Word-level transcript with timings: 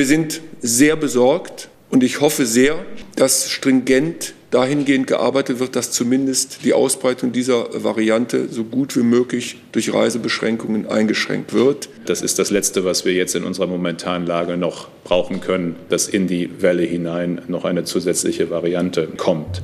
Wir 0.00 0.06
sind 0.06 0.40
sehr 0.60 0.96
besorgt 0.96 1.68
und 1.90 2.02
ich 2.02 2.20
hoffe 2.20 2.46
sehr, 2.46 2.84
dass 3.16 3.50
stringent 3.50 4.32
dahingehend 4.50 5.06
gearbeitet 5.06 5.60
wird, 5.60 5.76
dass 5.76 5.92
zumindest 5.92 6.64
die 6.64 6.72
Ausbreitung 6.72 7.32
dieser 7.32 7.68
Variante 7.84 8.48
so 8.48 8.64
gut 8.64 8.96
wie 8.96 9.02
möglich 9.02 9.58
durch 9.72 9.92
Reisebeschränkungen 9.92 10.86
eingeschränkt 10.86 11.52
wird. 11.52 11.88
Das 12.06 12.22
ist 12.22 12.38
das 12.38 12.50
Letzte, 12.50 12.84
was 12.84 13.04
wir 13.04 13.12
jetzt 13.12 13.34
in 13.34 13.44
unserer 13.44 13.66
momentanen 13.66 14.26
Lage 14.26 14.56
noch 14.56 14.88
brauchen 15.04 15.40
können, 15.40 15.76
dass 15.88 16.08
in 16.08 16.26
die 16.26 16.62
Welle 16.62 16.82
hinein 16.82 17.42
noch 17.48 17.64
eine 17.64 17.84
zusätzliche 17.84 18.50
Variante 18.50 19.06
kommt. 19.06 19.62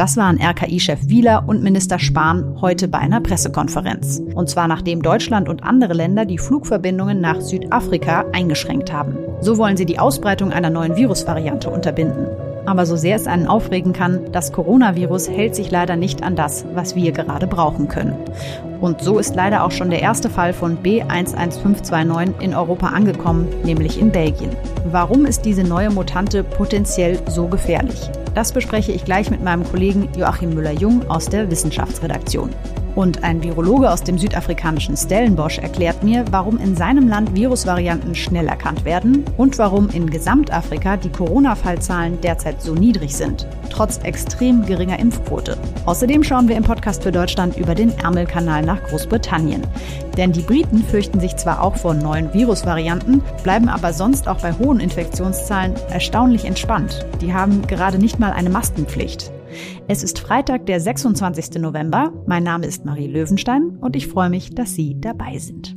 Das 0.00 0.16
waren 0.16 0.40
RKI-Chef 0.40 1.08
Wieler 1.08 1.44
und 1.46 1.62
Minister 1.62 1.98
Spahn 1.98 2.56
heute 2.62 2.88
bei 2.88 2.96
einer 2.96 3.20
Pressekonferenz. 3.20 4.22
Und 4.34 4.48
zwar 4.48 4.66
nachdem 4.66 5.02
Deutschland 5.02 5.46
und 5.46 5.62
andere 5.62 5.92
Länder 5.92 6.24
die 6.24 6.38
Flugverbindungen 6.38 7.20
nach 7.20 7.42
Südafrika 7.42 8.24
eingeschränkt 8.32 8.94
haben. 8.94 9.18
So 9.42 9.58
wollen 9.58 9.76
sie 9.76 9.84
die 9.84 9.98
Ausbreitung 9.98 10.52
einer 10.52 10.70
neuen 10.70 10.96
Virusvariante 10.96 11.68
unterbinden. 11.68 12.28
Aber 12.64 12.86
so 12.86 12.96
sehr 12.96 13.14
es 13.14 13.26
einen 13.26 13.46
aufregen 13.46 13.92
kann, 13.92 14.32
das 14.32 14.52
Coronavirus 14.52 15.28
hält 15.28 15.54
sich 15.54 15.70
leider 15.70 15.96
nicht 15.96 16.22
an 16.22 16.34
das, 16.34 16.64
was 16.72 16.96
wir 16.96 17.12
gerade 17.12 17.46
brauchen 17.46 17.88
können. 17.88 18.16
Und 18.80 19.02
so 19.02 19.18
ist 19.18 19.34
leider 19.34 19.64
auch 19.64 19.70
schon 19.70 19.90
der 19.90 20.00
erste 20.00 20.30
Fall 20.30 20.54
von 20.54 20.78
B11529 20.78 22.40
in 22.40 22.54
Europa 22.54 22.86
angekommen, 22.86 23.48
nämlich 23.64 24.00
in 24.00 24.10
Belgien. 24.10 24.56
Warum 24.90 25.26
ist 25.26 25.44
diese 25.44 25.62
neue 25.62 25.90
Mutante 25.90 26.42
potenziell 26.42 27.18
so 27.28 27.48
gefährlich? 27.48 28.10
Das 28.34 28.52
bespreche 28.52 28.92
ich 28.92 29.04
gleich 29.04 29.30
mit 29.30 29.42
meinem 29.42 29.64
Kollegen 29.64 30.08
Joachim 30.16 30.50
Müller-Jung 30.54 31.08
aus 31.10 31.26
der 31.26 31.50
Wissenschaftsredaktion. 31.50 32.50
Und 32.96 33.22
ein 33.22 33.42
Virologe 33.42 33.90
aus 33.90 34.02
dem 34.02 34.18
südafrikanischen 34.18 34.96
Stellenbosch 34.96 35.58
erklärt 35.58 36.02
mir, 36.02 36.24
warum 36.30 36.58
in 36.58 36.76
seinem 36.76 37.08
Land 37.08 37.34
Virusvarianten 37.34 38.14
schnell 38.14 38.48
erkannt 38.48 38.84
werden 38.84 39.24
und 39.36 39.58
warum 39.58 39.88
in 39.90 40.10
Gesamtafrika 40.10 40.96
die 40.96 41.10
Corona-Fallzahlen 41.10 42.20
derzeit 42.20 42.60
so 42.60 42.74
niedrig 42.74 43.14
sind, 43.14 43.46
trotz 43.70 43.98
extrem 43.98 44.66
geringer 44.66 44.98
Impfquote. 44.98 45.56
Außerdem 45.86 46.24
schauen 46.24 46.48
wir 46.48 46.56
im 46.56 46.64
Podcast 46.64 47.02
für 47.02 47.12
Deutschland 47.12 47.56
über 47.56 47.74
den 47.74 47.96
Ärmelkanal 47.98 48.62
nach 48.62 48.82
Großbritannien. 48.84 49.62
Denn 50.16 50.32
die 50.32 50.42
Briten 50.42 50.82
fürchten 50.82 51.20
sich 51.20 51.36
zwar 51.36 51.62
auch 51.62 51.76
vor 51.76 51.94
neuen 51.94 52.34
Virusvarianten, 52.34 53.22
bleiben 53.44 53.68
aber 53.68 53.92
sonst 53.92 54.26
auch 54.26 54.40
bei 54.40 54.52
hohen 54.52 54.80
Infektionszahlen 54.80 55.74
erstaunlich 55.90 56.44
entspannt. 56.44 57.06
Die 57.20 57.32
haben 57.32 57.66
gerade 57.66 57.98
nicht 57.98 58.18
mal 58.18 58.32
eine 58.32 58.50
Maskenpflicht. 58.50 59.30
Es 59.88 60.02
ist 60.02 60.18
Freitag, 60.18 60.66
der 60.66 60.80
26. 60.80 61.60
November. 61.60 62.12
Mein 62.26 62.44
Name 62.44 62.66
ist 62.66 62.84
Marie 62.84 63.08
Löwenstein 63.08 63.78
und 63.80 63.96
ich 63.96 64.06
freue 64.06 64.30
mich, 64.30 64.54
dass 64.54 64.74
Sie 64.74 65.00
dabei 65.00 65.38
sind. 65.38 65.76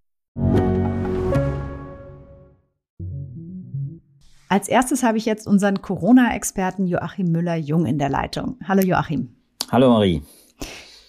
Als 4.51 4.67
erstes 4.67 5.01
habe 5.01 5.17
ich 5.17 5.25
jetzt 5.25 5.47
unseren 5.47 5.81
Corona-Experten 5.81 6.85
Joachim 6.85 7.31
Müller-Jung 7.31 7.85
in 7.85 7.97
der 7.97 8.09
Leitung. 8.09 8.57
Hallo 8.67 8.81
Joachim. 8.81 9.33
Hallo 9.71 9.89
Marie. 9.89 10.23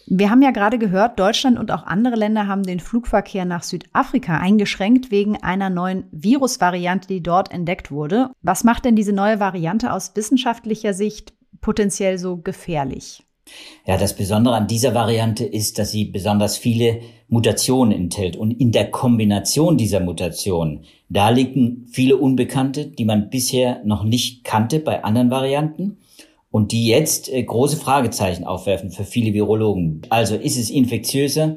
Wir 0.07 0.31
haben 0.31 0.43
ja 0.43 0.53
gerade 0.53 0.79
gehört, 0.79 1.19
Deutschland 1.19 1.59
und 1.59 1.73
auch 1.73 1.83
andere 1.83 2.15
Länder 2.15 2.47
haben 2.47 2.63
den 2.63 2.79
Flugverkehr 2.79 3.45
nach 3.45 3.65
Südafrika 3.65 4.39
eingeschränkt 4.39 5.11
wegen 5.11 5.43
einer 5.43 5.71
neuen 5.71 6.05
Virusvariante, 6.13 7.09
die 7.09 7.21
dort 7.21 7.51
entdeckt 7.51 7.91
wurde. 7.91 8.31
Was 8.43 8.63
macht 8.63 8.85
denn 8.85 8.95
diese 8.95 9.13
neue 9.13 9.41
Variante 9.41 9.93
aus 9.93 10.15
wissenschaftlicher 10.15 10.95
Sicht 10.95 11.35
potenziell 11.61 12.19
so 12.19 12.37
gefährlich? 12.37 13.27
Ja, 13.87 13.97
das 13.97 14.15
Besondere 14.15 14.55
an 14.55 14.69
dieser 14.69 14.95
Variante 14.95 15.45
ist, 15.45 15.79
dass 15.79 15.91
sie 15.91 16.05
besonders 16.05 16.57
viele 16.57 17.01
Mutationen 17.29 17.93
enthält. 17.93 18.37
Und 18.37 18.53
in 18.53 18.71
der 18.71 18.91
Kombination 18.91 19.77
dieser 19.77 20.01
Mutationen, 20.01 20.85
da 21.09 21.31
liegen 21.31 21.87
viele 21.91 22.17
Unbekannte, 22.17 22.87
die 22.87 23.05
man 23.05 23.31
bisher 23.31 23.83
noch 23.85 24.05
nicht 24.05 24.45
kannte 24.45 24.79
bei 24.79 25.03
anderen 25.03 25.31
Varianten 25.31 25.99
und 26.51 26.71
die 26.73 26.87
jetzt 26.87 27.33
äh, 27.33 27.43
große 27.43 27.77
Fragezeichen 27.77 28.45
aufwerfen 28.45 28.91
für 28.91 29.05
viele 29.05 29.33
Virologen. 29.35 30.03
Also 30.11 30.37
ist 30.37 30.59
es 30.59 30.71
infektiöser? 30.71 31.57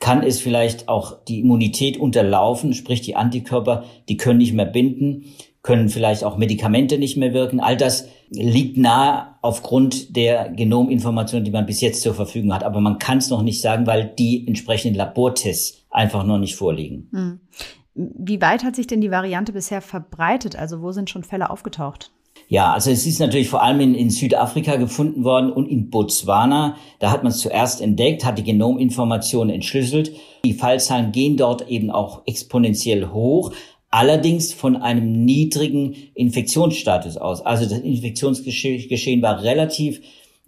Kann 0.00 0.22
es 0.22 0.40
vielleicht 0.40 0.88
auch 0.88 1.24
die 1.24 1.40
Immunität 1.40 1.96
unterlaufen, 1.96 2.74
sprich 2.74 3.00
die 3.00 3.16
Antikörper, 3.16 3.84
die 4.08 4.18
können 4.18 4.38
nicht 4.38 4.52
mehr 4.52 4.66
binden? 4.66 5.24
können 5.64 5.88
vielleicht 5.88 6.22
auch 6.22 6.36
Medikamente 6.36 6.98
nicht 6.98 7.16
mehr 7.16 7.32
wirken. 7.32 7.58
All 7.58 7.76
das 7.76 8.06
liegt 8.36 8.76
nahe 8.76 9.34
aufgrund 9.42 10.16
der 10.16 10.50
Genominformationen, 10.50 11.44
die 11.44 11.50
man 11.50 11.66
bis 11.66 11.80
jetzt 11.80 12.02
zur 12.02 12.14
Verfügung 12.14 12.52
hat. 12.54 12.64
Aber 12.64 12.80
man 12.80 12.98
kann 12.98 13.18
es 13.18 13.30
noch 13.30 13.42
nicht 13.42 13.60
sagen, 13.60 13.86
weil 13.86 14.14
die 14.18 14.46
entsprechenden 14.46 14.96
Labortests 14.96 15.84
einfach 15.90 16.24
noch 16.24 16.38
nicht 16.38 16.56
vorliegen. 16.56 17.08
Hm. 17.12 17.40
Wie 17.94 18.40
weit 18.40 18.64
hat 18.64 18.74
sich 18.74 18.86
denn 18.86 19.00
die 19.00 19.10
Variante 19.10 19.52
bisher 19.52 19.80
verbreitet? 19.80 20.56
Also 20.56 20.82
wo 20.82 20.92
sind 20.92 21.10
schon 21.10 21.22
Fälle 21.22 21.50
aufgetaucht? 21.50 22.10
Ja, 22.48 22.72
also 22.72 22.90
es 22.90 23.06
ist 23.06 23.20
natürlich 23.20 23.48
vor 23.48 23.62
allem 23.62 23.80
in, 23.80 23.94
in 23.94 24.10
Südafrika 24.10 24.76
gefunden 24.76 25.24
worden 25.24 25.50
und 25.52 25.66
in 25.66 25.88
Botswana. 25.90 26.76
Da 26.98 27.10
hat 27.10 27.22
man 27.22 27.32
es 27.32 27.38
zuerst 27.38 27.80
entdeckt, 27.80 28.24
hat 28.24 28.38
die 28.38 28.44
Genominformationen 28.44 29.54
entschlüsselt. 29.54 30.12
Die 30.44 30.52
Fallzahlen 30.52 31.12
gehen 31.12 31.36
dort 31.36 31.68
eben 31.68 31.90
auch 31.90 32.22
exponentiell 32.26 33.08
hoch 33.08 33.52
allerdings 33.94 34.52
von 34.52 34.74
einem 34.74 35.24
niedrigen 35.24 35.94
Infektionsstatus 36.14 37.16
aus. 37.16 37.46
Also 37.46 37.64
das 37.64 37.78
Infektionsgeschehen 37.78 39.22
war 39.22 39.44
relativ 39.44 40.00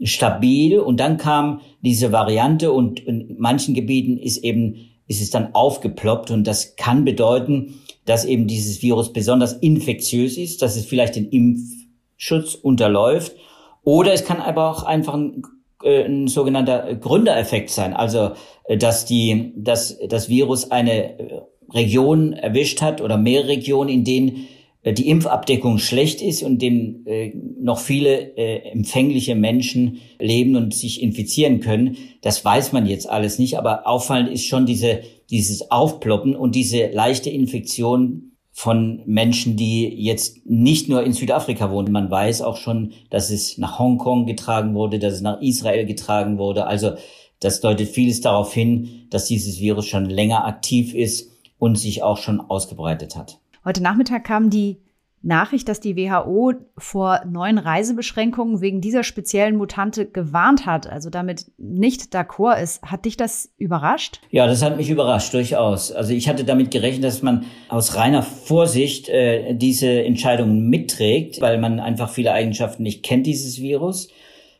stabil 0.02 0.80
und 0.80 0.98
dann 0.98 1.16
kam 1.16 1.60
diese 1.80 2.10
Variante 2.10 2.72
und 2.72 2.98
in 2.98 3.36
manchen 3.38 3.74
Gebieten 3.74 4.18
ist 4.18 4.38
eben 4.38 4.88
ist 5.06 5.22
es 5.22 5.30
dann 5.30 5.54
aufgeploppt 5.54 6.32
und 6.32 6.44
das 6.44 6.74
kann 6.74 7.04
bedeuten, 7.04 7.78
dass 8.04 8.24
eben 8.24 8.48
dieses 8.48 8.82
Virus 8.82 9.12
besonders 9.12 9.52
infektiös 9.52 10.36
ist, 10.36 10.60
dass 10.60 10.74
es 10.74 10.84
vielleicht 10.84 11.14
den 11.14 11.28
Impfschutz 11.28 12.56
unterläuft 12.56 13.36
oder 13.84 14.12
es 14.12 14.24
kann 14.24 14.40
aber 14.40 14.68
auch 14.68 14.82
einfach 14.82 15.14
ein, 15.14 15.42
äh, 15.84 16.02
ein 16.02 16.26
sogenannter 16.26 16.96
Gründereffekt 16.96 17.70
sein, 17.70 17.94
also 17.94 18.32
äh, 18.64 18.76
dass 18.76 19.04
die 19.04 19.52
dass 19.56 19.96
das 20.08 20.28
Virus 20.28 20.72
eine 20.72 21.20
äh, 21.20 21.42
Regionen 21.72 22.32
erwischt 22.32 22.82
hat 22.82 23.00
oder 23.00 23.16
mehrere 23.16 23.48
Regionen, 23.48 23.90
in 23.90 24.04
denen 24.04 24.46
äh, 24.86 24.92
die 24.92 25.08
Impfabdeckung 25.08 25.78
schlecht 25.78 26.22
ist 26.22 26.42
und 26.42 26.62
dem 26.62 27.04
äh, 27.06 27.32
noch 27.60 27.80
viele 27.80 28.36
äh, 28.36 28.70
empfängliche 28.70 29.34
Menschen 29.34 29.98
leben 30.18 30.56
und 30.56 30.72
sich 30.72 31.02
infizieren 31.02 31.60
können. 31.60 31.96
Das 32.22 32.44
weiß 32.44 32.72
man 32.72 32.86
jetzt 32.86 33.08
alles 33.08 33.38
nicht, 33.38 33.58
aber 33.58 33.86
auffallend 33.86 34.30
ist 34.30 34.46
schon 34.46 34.64
diese, 34.64 35.00
dieses 35.28 35.70
Aufploppen 35.70 36.36
und 36.36 36.54
diese 36.54 36.86
leichte 36.86 37.30
Infektion 37.30 38.32
von 38.52 39.02
Menschen, 39.04 39.56
die 39.56 39.86
jetzt 40.02 40.46
nicht 40.46 40.88
nur 40.88 41.02
in 41.02 41.12
Südafrika 41.12 41.70
wohnen. 41.70 41.92
Man 41.92 42.10
weiß 42.10 42.40
auch 42.40 42.56
schon, 42.56 42.92
dass 43.10 43.30
es 43.30 43.58
nach 43.58 43.78
Hongkong 43.78 44.24
getragen 44.24 44.74
wurde, 44.74 44.98
dass 44.98 45.14
es 45.14 45.20
nach 45.20 45.42
Israel 45.42 45.84
getragen 45.84 46.38
wurde. 46.38 46.66
Also 46.66 46.92
das 47.40 47.60
deutet 47.60 47.88
vieles 47.88 48.22
darauf 48.22 48.54
hin, 48.54 49.08
dass 49.10 49.26
dieses 49.26 49.60
Virus 49.60 49.86
schon 49.86 50.06
länger 50.06 50.46
aktiv 50.46 50.94
ist 50.94 51.35
und 51.58 51.76
sich 51.78 52.02
auch 52.02 52.18
schon 52.18 52.40
ausgebreitet 52.40 53.16
hat. 53.16 53.38
Heute 53.64 53.82
Nachmittag 53.82 54.24
kam 54.24 54.50
die 54.50 54.78
Nachricht, 55.26 55.68
dass 55.68 55.80
die 55.80 55.96
WHO 55.96 56.54
vor 56.78 57.22
neuen 57.28 57.58
Reisebeschränkungen 57.58 58.60
wegen 58.60 58.80
dieser 58.80 59.02
speziellen 59.02 59.56
Mutante 59.56 60.06
gewarnt 60.06 60.66
hat, 60.66 60.86
also 60.86 61.10
damit 61.10 61.46
nicht 61.58 62.14
d'accord 62.14 62.62
ist. 62.62 62.82
Hat 62.82 63.04
dich 63.04 63.16
das 63.16 63.50
überrascht? 63.58 64.20
Ja, 64.30 64.46
das 64.46 64.62
hat 64.62 64.76
mich 64.76 64.88
überrascht, 64.88 65.34
durchaus. 65.34 65.90
Also 65.90 66.12
ich 66.12 66.28
hatte 66.28 66.44
damit 66.44 66.70
gerechnet, 66.70 67.04
dass 67.04 67.22
man 67.22 67.44
aus 67.68 67.96
reiner 67.96 68.22
Vorsicht 68.22 69.08
äh, 69.08 69.54
diese 69.54 70.04
Entscheidungen 70.04 70.68
mitträgt, 70.68 71.40
weil 71.40 71.58
man 71.58 71.80
einfach 71.80 72.10
viele 72.10 72.32
Eigenschaften 72.32 72.84
nicht 72.84 73.02
kennt, 73.02 73.26
dieses 73.26 73.60
Virus. 73.60 74.08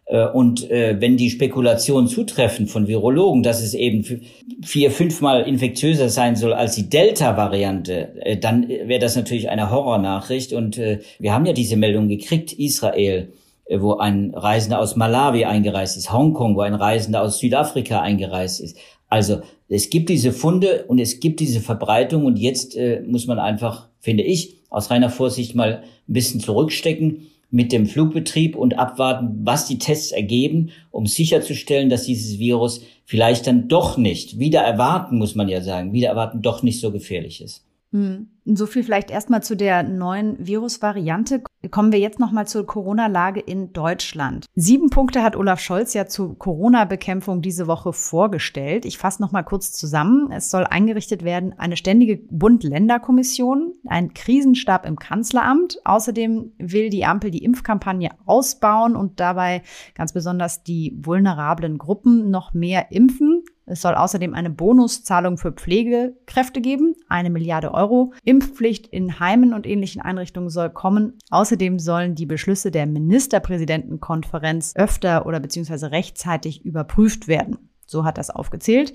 Äh, 0.06 0.26
und 0.28 0.70
äh, 0.70 1.00
wenn 1.00 1.16
die 1.16 1.30
Spekulationen 1.30 2.08
zutreffen 2.08 2.66
von 2.66 2.86
Virologen, 2.86 3.42
dass 3.42 3.62
es 3.62 3.74
eben 3.74 4.22
vier, 4.62 4.90
fünfmal 4.90 5.42
infektiöser 5.42 6.08
sein 6.08 6.36
soll 6.36 6.52
als 6.52 6.76
die 6.76 6.88
Delta-Variante, 6.88 8.22
äh, 8.22 8.36
dann 8.38 8.68
wäre 8.68 9.00
das 9.00 9.16
natürlich 9.16 9.50
eine 9.50 9.70
Horrornachricht. 9.70 10.52
Und 10.52 10.78
wir 10.78 11.32
haben 11.32 11.46
ja 11.46 11.52
diese 11.52 11.76
Meldung 11.76 12.08
gekriegt, 12.08 12.52
Israel, 12.52 13.32
wo 13.68 13.96
ein 13.96 14.32
Reisender 14.34 14.78
aus 14.78 14.94
Malawi 14.94 15.44
eingereist 15.44 15.96
ist, 15.96 16.12
Hongkong, 16.12 16.56
wo 16.56 16.60
ein 16.60 16.74
Reisender 16.74 17.22
aus 17.22 17.38
Südafrika 17.38 18.00
eingereist 18.00 18.60
ist. 18.60 18.76
Also 19.08 19.40
es 19.68 19.90
gibt 19.90 20.08
diese 20.08 20.32
Funde 20.32 20.84
und 20.86 20.98
es 20.98 21.20
gibt 21.20 21.40
diese 21.40 21.60
Verbreitung 21.60 22.24
und 22.24 22.38
jetzt 22.38 22.76
äh, 22.76 23.02
muss 23.06 23.26
man 23.26 23.38
einfach, 23.38 23.88
finde 23.98 24.22
ich, 24.22 24.56
aus 24.70 24.90
reiner 24.90 25.10
Vorsicht 25.10 25.54
mal 25.54 25.82
ein 26.08 26.12
bisschen 26.12 26.40
zurückstecken 26.40 27.26
mit 27.50 27.72
dem 27.72 27.86
Flugbetrieb 27.86 28.56
und 28.56 28.78
abwarten, 28.78 29.40
was 29.42 29.66
die 29.66 29.78
Tests 29.78 30.12
ergeben, 30.12 30.70
um 30.90 31.06
sicherzustellen, 31.06 31.88
dass 31.88 32.04
dieses 32.04 32.38
Virus 32.38 32.82
vielleicht 33.04 33.46
dann 33.46 33.68
doch 33.68 33.96
nicht, 33.96 34.38
wieder 34.38 34.60
erwarten, 34.60 35.18
muss 35.18 35.34
man 35.34 35.48
ja 35.48 35.62
sagen, 35.62 35.92
wieder 35.92 36.08
erwarten, 36.08 36.42
doch 36.42 36.62
nicht 36.62 36.80
so 36.80 36.90
gefährlich 36.90 37.40
ist. 37.40 37.64
Hm. 37.96 38.28
So 38.44 38.66
viel 38.66 38.84
vielleicht 38.84 39.10
erstmal 39.10 39.42
zu 39.42 39.56
der 39.56 39.82
neuen 39.82 40.36
Virusvariante. 40.38 41.42
Kommen 41.70 41.90
wir 41.90 41.98
jetzt 41.98 42.20
nochmal 42.20 42.46
zur 42.46 42.64
Corona-Lage 42.64 43.40
in 43.40 43.72
Deutschland. 43.72 44.46
Sieben 44.54 44.90
Punkte 44.90 45.22
hat 45.22 45.34
Olaf 45.34 45.58
Scholz 45.58 45.94
ja 45.94 46.06
zur 46.06 46.38
Corona-Bekämpfung 46.38 47.42
diese 47.42 47.66
Woche 47.66 47.92
vorgestellt. 47.92 48.84
Ich 48.84 48.98
fasse 48.98 49.20
nochmal 49.20 49.44
kurz 49.44 49.72
zusammen. 49.72 50.30
Es 50.30 50.50
soll 50.50 50.64
eingerichtet 50.64 51.24
werden 51.24 51.54
eine 51.58 51.76
ständige 51.76 52.18
Bund-Länder-Kommission, 52.18 53.72
ein 53.86 54.14
Krisenstab 54.14 54.86
im 54.86 54.96
Kanzleramt. 54.96 55.78
Außerdem 55.84 56.52
will 56.58 56.90
die 56.90 57.06
Ampel 57.06 57.30
die 57.30 57.42
Impfkampagne 57.42 58.10
ausbauen 58.26 58.94
und 58.94 59.18
dabei 59.18 59.62
ganz 59.94 60.12
besonders 60.12 60.62
die 60.62 60.96
vulnerablen 61.00 61.78
Gruppen 61.78 62.30
noch 62.30 62.52
mehr 62.52 62.92
impfen. 62.92 63.42
Es 63.68 63.82
soll 63.82 63.96
außerdem 63.96 64.32
eine 64.32 64.50
Bonuszahlung 64.50 65.38
für 65.38 65.50
Pflegekräfte 65.50 66.60
geben, 66.60 66.94
eine 67.08 67.30
Milliarde 67.30 67.74
Euro. 67.74 68.12
Impfpflicht 68.22 68.86
in 68.86 69.18
Heimen 69.18 69.52
und 69.52 69.66
ähnlichen 69.66 70.00
Einrichtungen 70.00 70.50
soll 70.50 70.70
kommen. 70.70 71.14
Außerdem 71.30 71.80
sollen 71.80 72.14
die 72.14 72.26
Beschlüsse 72.26 72.70
der 72.70 72.86
Ministerpräsidentenkonferenz 72.86 74.74
öfter 74.76 75.26
oder 75.26 75.40
beziehungsweise 75.40 75.90
rechtzeitig 75.90 76.64
überprüft 76.64 77.26
werden. 77.26 77.70
So 77.86 78.04
hat 78.04 78.18
das 78.18 78.30
aufgezählt. 78.30 78.92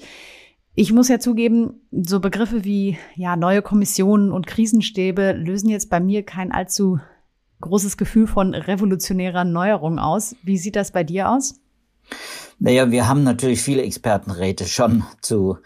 Ich 0.73 0.93
muss 0.93 1.09
ja 1.09 1.19
zugeben, 1.19 1.81
so 1.91 2.21
Begriffe 2.21 2.63
wie 2.63 2.97
ja 3.15 3.35
neue 3.35 3.61
Kommissionen 3.61 4.31
und 4.31 4.47
Krisenstäbe 4.47 5.33
lösen 5.33 5.69
jetzt 5.69 5.89
bei 5.89 5.99
mir 5.99 6.23
kein 6.23 6.53
allzu 6.53 6.99
großes 7.59 7.97
Gefühl 7.97 8.25
von 8.25 8.53
revolutionärer 8.53 9.43
Neuerung 9.43 9.99
aus. 9.99 10.33
Wie 10.43 10.57
sieht 10.57 10.77
das 10.77 10.91
bei 10.91 11.03
dir 11.03 11.29
aus? 11.29 11.59
Naja, 12.63 12.91
wir 12.91 13.07
haben 13.07 13.23
natürlich 13.23 13.63
viele 13.63 13.81
Expertenräte 13.81 14.67
schon 14.67 15.03
zu 15.19 15.57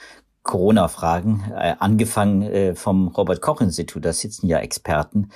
Corona-Fragen, 0.43 1.43
äh, 1.53 1.75
angefangen 1.77 2.41
äh, 2.43 2.73
vom 2.73 3.09
Robert-Koch-Institut, 3.09 4.05
da 4.05 4.13
sitzen 4.13 4.47
ja 4.47 4.59
Experten 4.59 5.27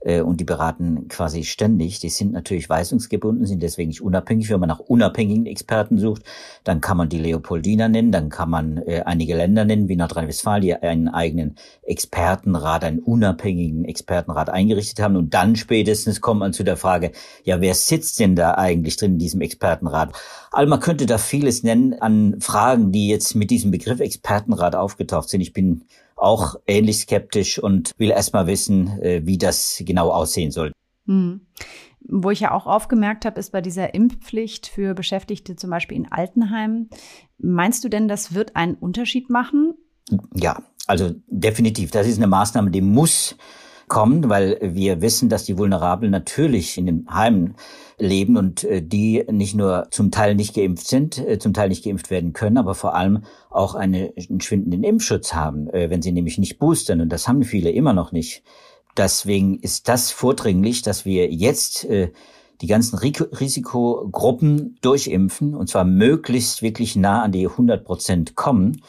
äh, 0.00 0.20
und 0.20 0.40
die 0.40 0.44
beraten 0.44 1.08
quasi 1.08 1.44
ständig. 1.44 2.00
Die 2.00 2.08
sind 2.08 2.32
natürlich 2.32 2.68
weisungsgebunden, 2.68 3.46
sind 3.46 3.62
deswegen 3.62 3.88
nicht 3.88 4.02
unabhängig. 4.02 4.50
Wenn 4.50 4.60
man 4.60 4.68
nach 4.68 4.80
unabhängigen 4.80 5.46
Experten 5.46 5.98
sucht, 5.98 6.22
dann 6.64 6.80
kann 6.80 6.96
man 6.96 7.08
die 7.08 7.18
Leopoldiner 7.18 7.88
nennen, 7.88 8.12
dann 8.12 8.28
kann 8.28 8.50
man 8.50 8.78
äh, 8.78 9.02
einige 9.04 9.36
Länder 9.36 9.64
nennen, 9.64 9.88
wie 9.88 9.96
Nordrhein-Westfalen, 9.96 10.62
die 10.62 10.74
einen 10.74 11.08
eigenen 11.08 11.56
Expertenrat, 11.82 12.84
einen 12.84 13.00
unabhängigen 13.00 13.84
Expertenrat 13.84 14.50
eingerichtet 14.50 15.00
haben. 15.00 15.16
Und 15.16 15.34
dann 15.34 15.56
spätestens 15.56 16.20
kommt 16.20 16.40
man 16.40 16.52
zu 16.52 16.64
der 16.64 16.76
Frage, 16.76 17.12
ja, 17.44 17.60
wer 17.60 17.74
sitzt 17.74 18.20
denn 18.20 18.36
da 18.36 18.54
eigentlich 18.54 18.96
drin 18.96 19.12
in 19.12 19.18
diesem 19.18 19.40
Expertenrat? 19.40 20.12
Also 20.50 20.68
man 20.68 20.80
könnte 20.80 21.06
da 21.06 21.18
vieles 21.18 21.62
nennen 21.62 21.94
an 22.00 22.36
Fragen, 22.40 22.92
die 22.92 23.08
jetzt 23.08 23.34
mit 23.34 23.50
diesem 23.50 23.70
Begriff 23.70 24.00
Expertenrat 24.00 24.74
aufgetaucht 24.74 25.28
sind. 25.28 25.40
Ich 25.40 25.52
bin 25.52 25.84
auch 26.20 26.56
ähnlich 26.66 26.98
skeptisch 26.98 27.58
und 27.58 27.92
will 27.98 28.10
erstmal 28.10 28.46
wissen, 28.46 29.00
äh, 29.00 29.22
wie 29.24 29.38
das 29.38 29.82
genau 29.84 30.10
aussehen 30.10 30.50
soll. 30.50 30.72
Hm. 31.06 31.40
Wo 32.02 32.30
ich 32.30 32.40
ja 32.40 32.52
auch 32.52 32.66
aufgemerkt 32.66 33.24
habe, 33.24 33.38
ist 33.38 33.52
bei 33.52 33.60
dieser 33.60 33.94
Impfpflicht 33.94 34.66
für 34.66 34.94
Beschäftigte 34.94 35.56
zum 35.56 35.70
Beispiel 35.70 35.96
in 35.96 36.10
Altenheimen. 36.10 36.88
Meinst 37.38 37.84
du 37.84 37.88
denn, 37.88 38.08
das 38.08 38.34
wird 38.34 38.56
einen 38.56 38.74
Unterschied 38.74 39.30
machen? 39.30 39.74
Ja, 40.34 40.62
also 40.86 41.14
definitiv. 41.26 41.90
Das 41.90 42.06
ist 42.06 42.16
eine 42.16 42.26
Maßnahme, 42.26 42.70
die 42.70 42.80
muss 42.80 43.36
kommen, 43.90 44.30
weil 44.30 44.58
wir 44.62 45.02
wissen, 45.02 45.28
dass 45.28 45.44
die 45.44 45.58
Vulnerablen 45.58 46.10
natürlich 46.10 46.78
in 46.78 46.86
den 46.86 47.06
Heimen 47.10 47.56
leben 47.98 48.36
und 48.38 48.64
äh, 48.64 48.80
die 48.82 49.26
nicht 49.30 49.54
nur 49.54 49.88
zum 49.90 50.10
Teil 50.10 50.34
nicht 50.36 50.54
geimpft 50.54 50.86
sind, 50.86 51.18
äh, 51.18 51.38
zum 51.38 51.52
Teil 51.52 51.68
nicht 51.68 51.84
geimpft 51.84 52.08
werden 52.08 52.32
können, 52.32 52.56
aber 52.56 52.74
vor 52.74 52.94
allem 52.94 53.24
auch 53.50 53.74
einen 53.74 54.12
schwindenden 54.40 54.84
Impfschutz 54.84 55.34
haben, 55.34 55.68
äh, 55.70 55.90
wenn 55.90 56.02
sie 56.02 56.12
nämlich 56.12 56.38
nicht 56.38 56.58
boostern. 56.58 57.00
Und 57.02 57.10
das 57.10 57.28
haben 57.28 57.42
viele 57.42 57.70
immer 57.70 57.92
noch 57.92 58.12
nicht. 58.12 58.42
Deswegen 58.96 59.58
ist 59.58 59.88
das 59.88 60.10
vordringlich, 60.10 60.82
dass 60.82 61.04
wir 61.04 61.30
jetzt 61.30 61.86
die 61.88 62.66
ganzen 62.66 62.98
Risikogruppen 62.98 64.78
durchimpfen 64.80 65.54
und 65.54 65.68
zwar 65.68 65.84
möglichst 65.84 66.60
wirklich 66.60 66.96
nah 66.96 67.22
an 67.22 67.30
die 67.30 67.46
100 67.46 67.84
Prozent 67.84 68.34
kommen. 68.34 68.82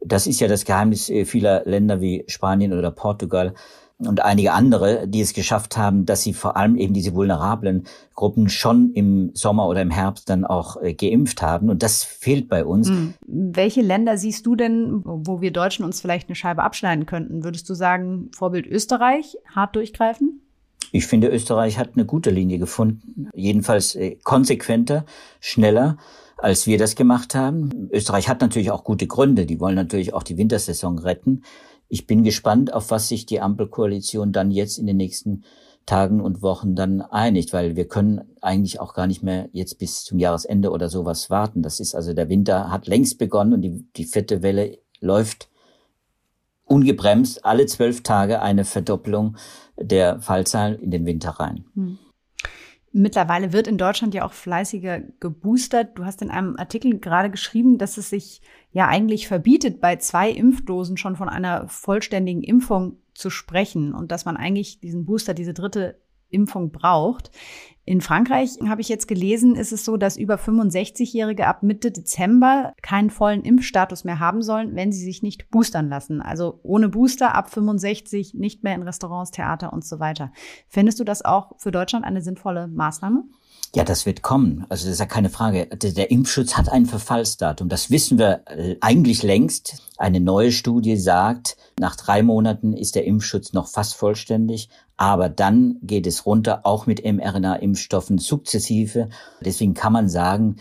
Das 0.00 0.26
ist 0.26 0.40
ja 0.40 0.48
das 0.48 0.64
Geheimnis 0.64 1.12
vieler 1.26 1.64
Länder 1.66 2.00
wie 2.00 2.24
Spanien 2.28 2.72
oder 2.72 2.90
Portugal, 2.90 3.52
und 4.06 4.22
einige 4.22 4.52
andere, 4.52 5.06
die 5.08 5.20
es 5.20 5.32
geschafft 5.32 5.76
haben, 5.76 6.06
dass 6.06 6.22
sie 6.22 6.32
vor 6.32 6.56
allem 6.56 6.76
eben 6.76 6.94
diese 6.94 7.14
vulnerablen 7.14 7.84
Gruppen 8.14 8.48
schon 8.48 8.92
im 8.92 9.30
Sommer 9.34 9.68
oder 9.68 9.82
im 9.82 9.90
Herbst 9.90 10.28
dann 10.28 10.44
auch 10.44 10.80
äh, 10.82 10.94
geimpft 10.94 11.42
haben. 11.42 11.70
Und 11.70 11.82
das 11.82 12.04
fehlt 12.04 12.48
bei 12.48 12.64
uns. 12.64 12.88
Mhm. 12.88 13.14
Welche 13.26 13.82
Länder 13.82 14.18
siehst 14.18 14.46
du 14.46 14.56
denn, 14.56 15.02
wo 15.04 15.40
wir 15.40 15.50
Deutschen 15.50 15.84
uns 15.84 16.00
vielleicht 16.00 16.28
eine 16.28 16.36
Scheibe 16.36 16.62
abschneiden 16.62 17.06
könnten? 17.06 17.44
Würdest 17.44 17.68
du 17.68 17.74
sagen, 17.74 18.30
Vorbild 18.34 18.66
Österreich, 18.66 19.36
hart 19.54 19.76
durchgreifen? 19.76 20.40
Ich 20.92 21.06
finde, 21.06 21.28
Österreich 21.28 21.78
hat 21.78 21.90
eine 21.94 22.04
gute 22.04 22.30
Linie 22.30 22.58
gefunden. 22.58 23.30
Jedenfalls 23.34 23.94
äh, 23.94 24.16
konsequenter, 24.22 25.04
schneller 25.40 25.96
als 26.42 26.66
wir 26.66 26.76
das 26.76 26.96
gemacht 26.96 27.34
haben. 27.34 27.88
Österreich 27.92 28.28
hat 28.28 28.40
natürlich 28.40 28.72
auch 28.72 28.82
gute 28.82 29.06
Gründe. 29.06 29.46
Die 29.46 29.60
wollen 29.60 29.76
natürlich 29.76 30.12
auch 30.12 30.24
die 30.24 30.36
Wintersaison 30.36 30.98
retten. 30.98 31.44
Ich 31.92 32.06
bin 32.06 32.24
gespannt, 32.24 32.72
auf 32.72 32.90
was 32.90 33.08
sich 33.08 33.26
die 33.26 33.42
Ampelkoalition 33.42 34.32
dann 34.32 34.50
jetzt 34.50 34.78
in 34.78 34.86
den 34.86 34.96
nächsten 34.96 35.44
Tagen 35.84 36.22
und 36.22 36.40
Wochen 36.40 36.74
dann 36.74 37.02
einigt, 37.02 37.52
weil 37.52 37.76
wir 37.76 37.86
können 37.86 38.22
eigentlich 38.40 38.80
auch 38.80 38.94
gar 38.94 39.06
nicht 39.06 39.22
mehr 39.22 39.50
jetzt 39.52 39.78
bis 39.78 40.02
zum 40.02 40.18
Jahresende 40.18 40.70
oder 40.70 40.88
sowas 40.88 41.28
warten. 41.28 41.60
Das 41.60 41.80
ist 41.80 41.94
also 41.94 42.14
der 42.14 42.30
Winter 42.30 42.70
hat 42.70 42.86
längst 42.86 43.18
begonnen 43.18 43.52
und 43.52 43.60
die, 43.60 43.84
die 43.94 44.06
vierte 44.06 44.40
Welle 44.42 44.78
läuft 45.00 45.50
ungebremst 46.64 47.44
alle 47.44 47.66
zwölf 47.66 48.02
Tage 48.02 48.40
eine 48.40 48.64
Verdoppelung 48.64 49.36
der 49.76 50.18
Fallzahlen 50.22 50.78
in 50.78 50.90
den 50.90 51.04
Winter 51.04 51.32
rein. 51.32 51.66
Hm. 51.74 51.98
Mittlerweile 52.92 53.54
wird 53.54 53.68
in 53.68 53.78
Deutschland 53.78 54.12
ja 54.12 54.24
auch 54.24 54.34
fleißiger 54.34 55.00
geboostert. 55.18 55.98
Du 55.98 56.04
hast 56.04 56.20
in 56.20 56.30
einem 56.30 56.56
Artikel 56.58 56.98
gerade 56.98 57.30
geschrieben, 57.30 57.78
dass 57.78 57.96
es 57.96 58.10
sich 58.10 58.42
ja 58.70 58.86
eigentlich 58.86 59.28
verbietet, 59.28 59.80
bei 59.80 59.96
zwei 59.96 60.30
Impfdosen 60.30 60.98
schon 60.98 61.16
von 61.16 61.30
einer 61.30 61.66
vollständigen 61.68 62.42
Impfung 62.42 62.98
zu 63.14 63.30
sprechen 63.30 63.94
und 63.94 64.12
dass 64.12 64.26
man 64.26 64.36
eigentlich 64.36 64.80
diesen 64.80 65.06
Booster, 65.06 65.32
diese 65.32 65.54
dritte 65.54 66.00
Impfung 66.28 66.70
braucht. 66.70 67.30
In 67.84 68.00
Frankreich 68.00 68.58
habe 68.68 68.80
ich 68.80 68.88
jetzt 68.88 69.08
gelesen, 69.08 69.56
ist 69.56 69.72
es 69.72 69.84
so, 69.84 69.96
dass 69.96 70.16
über 70.16 70.36
65-Jährige 70.36 71.48
ab 71.48 71.64
Mitte 71.64 71.90
Dezember 71.90 72.74
keinen 72.80 73.10
vollen 73.10 73.42
Impfstatus 73.42 74.04
mehr 74.04 74.20
haben 74.20 74.40
sollen, 74.40 74.76
wenn 74.76 74.92
sie 74.92 75.04
sich 75.04 75.22
nicht 75.22 75.50
boostern 75.50 75.88
lassen. 75.88 76.22
Also 76.22 76.60
ohne 76.62 76.88
Booster 76.88 77.34
ab 77.34 77.50
65 77.50 78.34
nicht 78.34 78.62
mehr 78.62 78.76
in 78.76 78.82
Restaurants, 78.82 79.32
Theater 79.32 79.72
und 79.72 79.84
so 79.84 79.98
weiter. 79.98 80.32
Findest 80.68 81.00
du 81.00 81.04
das 81.04 81.24
auch 81.24 81.58
für 81.58 81.72
Deutschland 81.72 82.04
eine 82.04 82.22
sinnvolle 82.22 82.68
Maßnahme? 82.68 83.24
Ja, 83.74 83.84
das 83.84 84.04
wird 84.04 84.20
kommen. 84.20 84.66
Also 84.68 84.84
das 84.84 84.94
ist 84.94 85.00
ja 85.00 85.06
keine 85.06 85.30
Frage. 85.30 85.66
Der 85.66 86.10
Impfschutz 86.10 86.58
hat 86.58 86.68
ein 86.68 86.84
Verfallsdatum. 86.84 87.70
Das 87.70 87.90
wissen 87.90 88.18
wir 88.18 88.42
äh, 88.46 88.76
eigentlich 88.82 89.22
längst. 89.22 89.82
Eine 89.96 90.20
neue 90.20 90.52
Studie 90.52 90.96
sagt, 90.98 91.56
nach 91.80 91.96
drei 91.96 92.22
Monaten 92.22 92.74
ist 92.74 92.96
der 92.96 93.06
Impfschutz 93.06 93.54
noch 93.54 93.68
fast 93.68 93.94
vollständig, 93.94 94.68
aber 94.98 95.30
dann 95.30 95.78
geht 95.80 96.06
es 96.06 96.26
runter, 96.26 96.66
auch 96.66 96.86
mit 96.86 97.02
mRNA-Impfstoffen 97.02 98.18
sukzessive. 98.18 99.08
Deswegen 99.40 99.72
kann 99.72 99.94
man 99.94 100.10
sagen, 100.10 100.56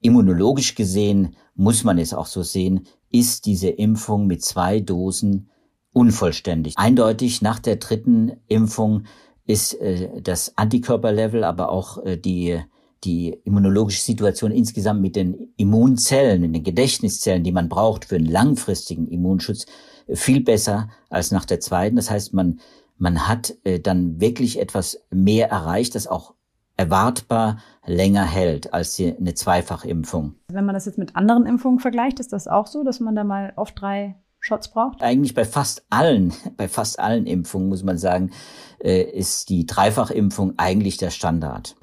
immunologisch 0.00 0.76
gesehen 0.76 1.34
muss 1.56 1.82
man 1.82 1.98
es 1.98 2.14
auch 2.14 2.26
so 2.26 2.44
sehen, 2.44 2.86
ist 3.10 3.46
diese 3.46 3.70
Impfung 3.70 4.28
mit 4.28 4.44
zwei 4.44 4.78
Dosen 4.78 5.50
unvollständig. 5.92 6.78
Eindeutig 6.78 7.42
nach 7.42 7.58
der 7.58 7.76
dritten 7.76 8.32
Impfung 8.46 9.04
ist 9.52 9.74
äh, 9.74 10.20
das 10.20 10.56
Antikörperlevel, 10.56 11.44
aber 11.44 11.70
auch 11.70 12.04
äh, 12.04 12.16
die 12.16 12.60
die 13.04 13.36
immunologische 13.44 14.00
Situation 14.00 14.52
insgesamt 14.52 15.00
mit 15.00 15.16
den 15.16 15.52
Immunzellen, 15.56 16.44
in 16.44 16.52
den 16.52 16.62
Gedächtniszellen, 16.62 17.42
die 17.42 17.50
man 17.50 17.68
braucht 17.68 18.04
für 18.04 18.16
einen 18.16 18.26
langfristigen 18.26 19.08
Immunschutz, 19.08 19.66
viel 20.12 20.40
besser 20.40 20.88
als 21.10 21.30
nach 21.30 21.44
der 21.44 21.60
zweiten. 21.60 21.96
Das 21.96 22.10
heißt, 22.10 22.32
man, 22.32 22.60
man 22.98 23.28
hat 23.28 23.56
äh, 23.64 23.80
dann 23.80 24.20
wirklich 24.20 24.60
etwas 24.60 25.04
mehr 25.10 25.50
erreicht, 25.50 25.94
das 25.94 26.06
auch 26.06 26.34
erwartbar 26.76 27.58
länger 27.86 28.24
hält 28.24 28.72
als 28.72 28.94
die, 28.96 29.16
eine 29.16 29.34
Zweifachimpfung. 29.34 30.36
Wenn 30.48 30.64
man 30.64 30.74
das 30.74 30.86
jetzt 30.86 30.98
mit 30.98 31.16
anderen 31.16 31.46
Impfungen 31.46 31.80
vergleicht, 31.80 32.20
ist 32.20 32.32
das 32.32 32.48
auch 32.48 32.66
so, 32.66 32.84
dass 32.84 33.00
man 33.00 33.14
da 33.14 33.24
mal 33.24 33.52
oft 33.56 33.80
drei 33.80 34.16
Shots 34.42 34.70
braucht? 34.70 35.00
Eigentlich 35.02 35.34
bei 35.34 35.44
fast 35.44 35.84
allen, 35.88 36.34
bei 36.56 36.68
fast 36.68 36.98
allen 36.98 37.26
Impfungen 37.26 37.68
muss 37.68 37.84
man 37.84 37.96
sagen, 37.96 38.32
äh, 38.80 39.02
ist 39.02 39.48
die 39.48 39.66
Dreifachimpfung 39.66 40.54
eigentlich 40.58 40.96
der 40.96 41.10
Standard. 41.10 41.76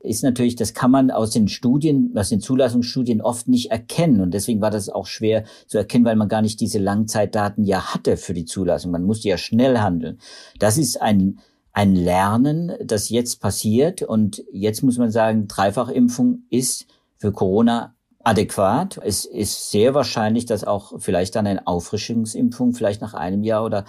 ist 0.00 0.22
natürlich, 0.22 0.54
das 0.54 0.74
kann 0.74 0.90
man 0.90 1.10
aus 1.10 1.30
den 1.30 1.48
Studien, 1.48 2.12
aus 2.14 2.28
den 2.28 2.40
Zulassungsstudien 2.40 3.22
oft 3.22 3.48
nicht 3.48 3.70
erkennen. 3.70 4.20
Und 4.20 4.34
deswegen 4.34 4.60
war 4.60 4.70
das 4.70 4.90
auch 4.90 5.06
schwer 5.06 5.44
zu 5.66 5.78
erkennen, 5.78 6.04
weil 6.04 6.16
man 6.16 6.28
gar 6.28 6.42
nicht 6.42 6.60
diese 6.60 6.78
Langzeitdaten 6.78 7.64
ja 7.64 7.94
hatte 7.94 8.18
für 8.18 8.34
die 8.34 8.44
Zulassung. 8.44 8.90
Man 8.90 9.04
musste 9.04 9.28
ja 9.28 9.38
schnell 9.38 9.78
handeln. 9.78 10.18
Das 10.58 10.76
ist 10.76 11.00
ein, 11.00 11.38
ein 11.72 11.94
Lernen, 11.94 12.72
das 12.84 13.08
jetzt 13.08 13.40
passiert. 13.40 14.02
Und 14.02 14.44
jetzt 14.52 14.82
muss 14.82 14.98
man 14.98 15.10
sagen, 15.10 15.48
Dreifachimpfung 15.48 16.42
ist 16.50 16.86
für 17.16 17.32
Corona 17.32 17.94
adäquat. 18.24 19.00
Es 19.02 19.24
ist 19.24 19.70
sehr 19.70 19.94
wahrscheinlich, 19.94 20.46
dass 20.46 20.64
auch 20.64 20.94
vielleicht 20.98 21.34
dann 21.36 21.46
eine 21.46 21.66
Auffrischungsimpfung 21.66 22.74
vielleicht 22.74 23.00
nach 23.00 23.14
einem 23.14 23.42
Jahr 23.42 23.64
oder 23.64 23.84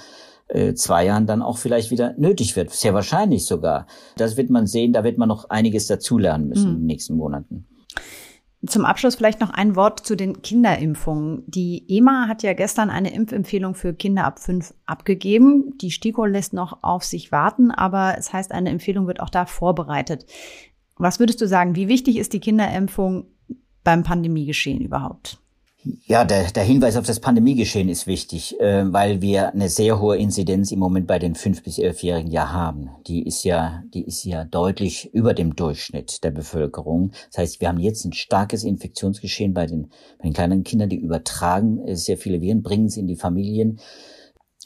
äh, 0.47 0.73
zwei 0.73 1.05
Jahren 1.05 1.25
dann 1.25 1.41
auch 1.41 1.57
vielleicht 1.57 1.91
wieder 1.91 2.13
nötig 2.17 2.55
wird. 2.55 2.71
Sehr 2.71 2.93
wahrscheinlich 2.93 3.45
sogar. 3.45 3.87
Das 4.17 4.37
wird 4.37 4.49
man 4.49 4.67
sehen, 4.67 4.93
da 4.93 5.03
wird 5.03 5.17
man 5.17 5.29
noch 5.29 5.49
einiges 5.49 5.87
dazulernen 5.87 6.47
müssen 6.47 6.69
mhm. 6.69 6.75
in 6.75 6.81
den 6.81 6.87
nächsten 6.87 7.15
Monaten. 7.15 7.65
Zum 8.65 8.85
Abschluss 8.85 9.15
vielleicht 9.15 9.41
noch 9.41 9.49
ein 9.49 9.75
Wort 9.75 10.05
zu 10.05 10.15
den 10.15 10.41
Kinderimpfungen. 10.41 11.43
Die 11.47 11.83
EMA 11.89 12.29
hat 12.29 12.43
ja 12.43 12.53
gestern 12.53 12.89
eine 12.89 13.13
Impfempfehlung 13.13 13.75
für 13.75 13.93
Kinder 13.93 14.23
ab 14.23 14.39
fünf 14.39 14.73
abgegeben. 14.85 15.77
Die 15.81 15.91
STIKO 15.91 16.25
lässt 16.25 16.53
noch 16.53 16.81
auf 16.81 17.03
sich 17.03 17.33
warten, 17.33 17.71
aber 17.71 18.15
es 18.17 18.31
heißt, 18.31 18.53
eine 18.53 18.69
Empfehlung 18.69 19.05
wird 19.05 19.19
auch 19.19 19.29
da 19.29 19.45
vorbereitet. 19.45 20.25
Was 20.95 21.19
würdest 21.19 21.41
du 21.41 21.47
sagen, 21.47 21.75
wie 21.75 21.89
wichtig 21.89 22.17
ist 22.17 22.31
die 22.31 22.39
Kinderimpfung 22.39 23.25
beim 23.83 24.03
Pandemiegeschehen 24.03 24.81
überhaupt? 24.81 25.37
Ja, 26.05 26.23
der, 26.23 26.49
der 26.49 26.63
Hinweis 26.63 26.95
auf 26.95 27.05
das 27.05 27.19
Pandemiegeschehen 27.19 27.89
ist 27.89 28.07
wichtig, 28.07 28.57
äh, 28.61 28.91
weil 28.93 29.21
wir 29.21 29.51
eine 29.51 29.67
sehr 29.67 29.99
hohe 29.99 30.17
Inzidenz 30.17 30.71
im 30.71 30.79
Moment 30.79 31.07
bei 31.07 31.19
den 31.19 31.35
fünf 31.35 31.61
bis 31.61 31.77
elfjährigen 31.77 32.31
ja 32.31 32.53
haben. 32.53 32.89
Die 33.05 33.23
ist 33.23 33.43
ja, 33.43 33.83
die 33.93 34.03
ist 34.05 34.23
ja 34.23 34.45
deutlich 34.45 35.13
über 35.13 35.33
dem 35.33 35.57
Durchschnitt 35.57 36.23
der 36.23 36.31
Bevölkerung. 36.31 37.11
Das 37.31 37.39
heißt, 37.39 37.61
wir 37.61 37.67
haben 37.67 37.79
jetzt 37.79 38.05
ein 38.05 38.13
starkes 38.13 38.63
Infektionsgeschehen 38.63 39.53
bei 39.53 39.65
den, 39.65 39.89
bei 40.19 40.23
den 40.23 40.33
kleinen 40.33 40.63
Kindern, 40.63 40.87
die 40.87 41.01
übertragen 41.01 41.85
äh, 41.85 41.97
sehr 41.97 42.17
viele 42.17 42.39
Viren, 42.39 42.63
bringen 42.63 42.87
sie 42.87 43.01
in 43.01 43.07
die 43.07 43.17
Familien. 43.17 43.79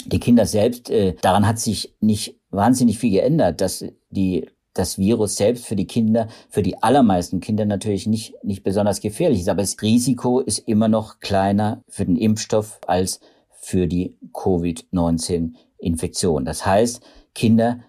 Die 0.06 0.20
Kinder 0.20 0.46
selbst, 0.46 0.92
äh, 0.92 1.16
daran 1.22 1.48
hat 1.48 1.58
sich 1.58 1.96
nicht 2.00 2.40
wahnsinnig 2.52 3.00
viel 3.00 3.12
geändert, 3.12 3.62
dass 3.62 3.84
die 4.12 4.48
das 4.77 4.98
Virus 4.98 5.36
selbst 5.36 5.65
für 5.65 5.75
die 5.75 5.88
Kinder, 5.88 6.27
für 6.50 6.63
die 6.63 6.81
allermeisten 6.81 7.39
Kinder 7.39 7.65
natürlich 7.65 8.07
nicht, 8.07 8.34
nicht 8.43 8.63
besonders 8.63 9.01
gefährlich 9.01 9.41
ist. 9.41 9.50
Aber 9.50 9.62
das 9.62 9.81
Risiko 9.81 10.39
ist 10.39 10.60
immer 10.60 10.88
noch 10.88 11.19
kleiner 11.19 11.84
für 11.88 12.05
den 12.05 12.15
Impfstoff 12.15 12.79
als 12.88 13.19
für 13.60 13.88
die 13.88 14.15
Covid-19-Infektion. 14.34 16.46
Das 16.46 16.65
heißt, 16.65 17.01
Kinder 17.34 17.79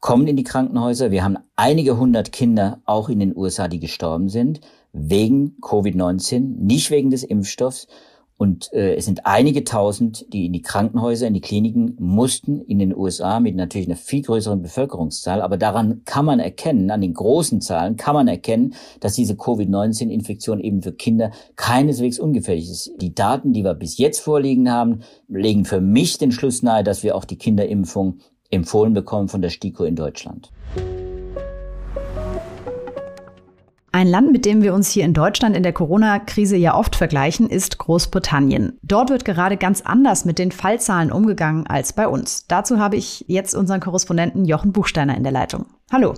kommen 0.00 0.26
in 0.26 0.36
die 0.36 0.44
Krankenhäuser. 0.44 1.10
Wir 1.10 1.24
haben 1.24 1.38
einige 1.56 1.96
hundert 1.96 2.30
Kinder 2.30 2.82
auch 2.84 3.08
in 3.08 3.20
den 3.20 3.36
USA, 3.36 3.68
die 3.68 3.80
gestorben 3.80 4.28
sind 4.28 4.60
wegen 4.92 5.56
Covid-19, 5.60 6.58
nicht 6.58 6.90
wegen 6.90 7.10
des 7.10 7.24
Impfstoffs. 7.24 7.88
Und 8.36 8.72
äh, 8.72 8.96
es 8.96 9.04
sind 9.04 9.26
einige 9.26 9.62
tausend, 9.62 10.32
die 10.32 10.46
in 10.46 10.52
die 10.52 10.62
Krankenhäuser, 10.62 11.26
in 11.26 11.34
die 11.34 11.40
Kliniken 11.40 11.96
mussten 12.00 12.60
in 12.62 12.80
den 12.80 12.94
USA 12.94 13.38
mit 13.38 13.54
natürlich 13.54 13.86
einer 13.86 13.96
viel 13.96 14.22
größeren 14.22 14.60
Bevölkerungszahl. 14.60 15.40
Aber 15.40 15.56
daran 15.56 16.02
kann 16.04 16.24
man 16.24 16.40
erkennen, 16.40 16.90
an 16.90 17.00
den 17.00 17.14
großen 17.14 17.60
Zahlen 17.60 17.96
kann 17.96 18.14
man 18.14 18.26
erkennen, 18.26 18.74
dass 18.98 19.14
diese 19.14 19.36
Covid-19-Infektion 19.36 20.60
eben 20.60 20.82
für 20.82 20.92
Kinder 20.92 21.30
keineswegs 21.54 22.18
ungefährlich 22.18 22.68
ist. 22.68 22.92
Die 23.00 23.14
Daten, 23.14 23.52
die 23.52 23.62
wir 23.62 23.74
bis 23.74 23.98
jetzt 23.98 24.20
vorliegen 24.20 24.70
haben, 24.70 25.00
legen 25.28 25.64
für 25.64 25.80
mich 25.80 26.18
den 26.18 26.32
Schluss 26.32 26.62
nahe, 26.62 26.82
dass 26.82 27.04
wir 27.04 27.14
auch 27.14 27.24
die 27.24 27.38
Kinderimpfung 27.38 28.18
empfohlen 28.50 28.94
bekommen 28.94 29.28
von 29.28 29.42
der 29.42 29.50
STIKO 29.50 29.84
in 29.84 29.96
Deutschland. 29.96 30.50
Ein 33.94 34.08
Land, 34.08 34.32
mit 34.32 34.44
dem 34.44 34.60
wir 34.60 34.74
uns 34.74 34.90
hier 34.90 35.04
in 35.04 35.14
Deutschland 35.14 35.56
in 35.56 35.62
der 35.62 35.72
Corona-Krise 35.72 36.56
ja 36.56 36.76
oft 36.76 36.96
vergleichen, 36.96 37.48
ist 37.48 37.78
Großbritannien. 37.78 38.76
Dort 38.82 39.08
wird 39.08 39.24
gerade 39.24 39.56
ganz 39.56 39.82
anders 39.82 40.24
mit 40.24 40.40
den 40.40 40.50
Fallzahlen 40.50 41.12
umgegangen 41.12 41.68
als 41.68 41.92
bei 41.92 42.08
uns. 42.08 42.48
Dazu 42.48 42.80
habe 42.80 42.96
ich 42.96 43.24
jetzt 43.28 43.54
unseren 43.54 43.78
Korrespondenten 43.78 44.46
Jochen 44.46 44.72
Buchsteiner 44.72 45.16
in 45.16 45.22
der 45.22 45.30
Leitung. 45.30 45.66
Hallo. 45.92 46.14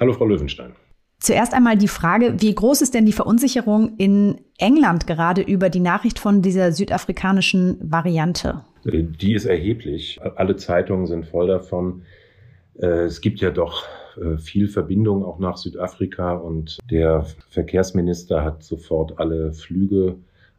Hallo, 0.00 0.14
Frau 0.14 0.24
Löwenstein. 0.24 0.72
Zuerst 1.20 1.52
einmal 1.52 1.76
die 1.76 1.88
Frage, 1.88 2.36
wie 2.38 2.54
groß 2.54 2.80
ist 2.80 2.94
denn 2.94 3.04
die 3.04 3.12
Verunsicherung 3.12 3.98
in 3.98 4.40
England 4.56 5.06
gerade 5.06 5.42
über 5.42 5.68
die 5.68 5.80
Nachricht 5.80 6.18
von 6.18 6.40
dieser 6.40 6.72
südafrikanischen 6.72 7.76
Variante? 7.82 8.64
Die 8.86 9.34
ist 9.34 9.44
erheblich. 9.44 10.18
Alle 10.36 10.56
Zeitungen 10.56 11.04
sind 11.04 11.26
voll 11.26 11.48
davon. 11.48 12.04
Äh, 12.80 13.04
es 13.04 13.20
gibt 13.20 13.40
ja 13.40 13.50
doch 13.50 13.84
viel 14.38 14.68
Verbindung 14.68 15.24
auch 15.24 15.38
nach 15.38 15.56
Südafrika 15.56 16.34
und 16.34 16.78
der 16.90 17.26
Verkehrsminister 17.48 18.44
hat 18.44 18.62
sofort 18.62 19.18
alle 19.18 19.52
Flüge 19.52 20.16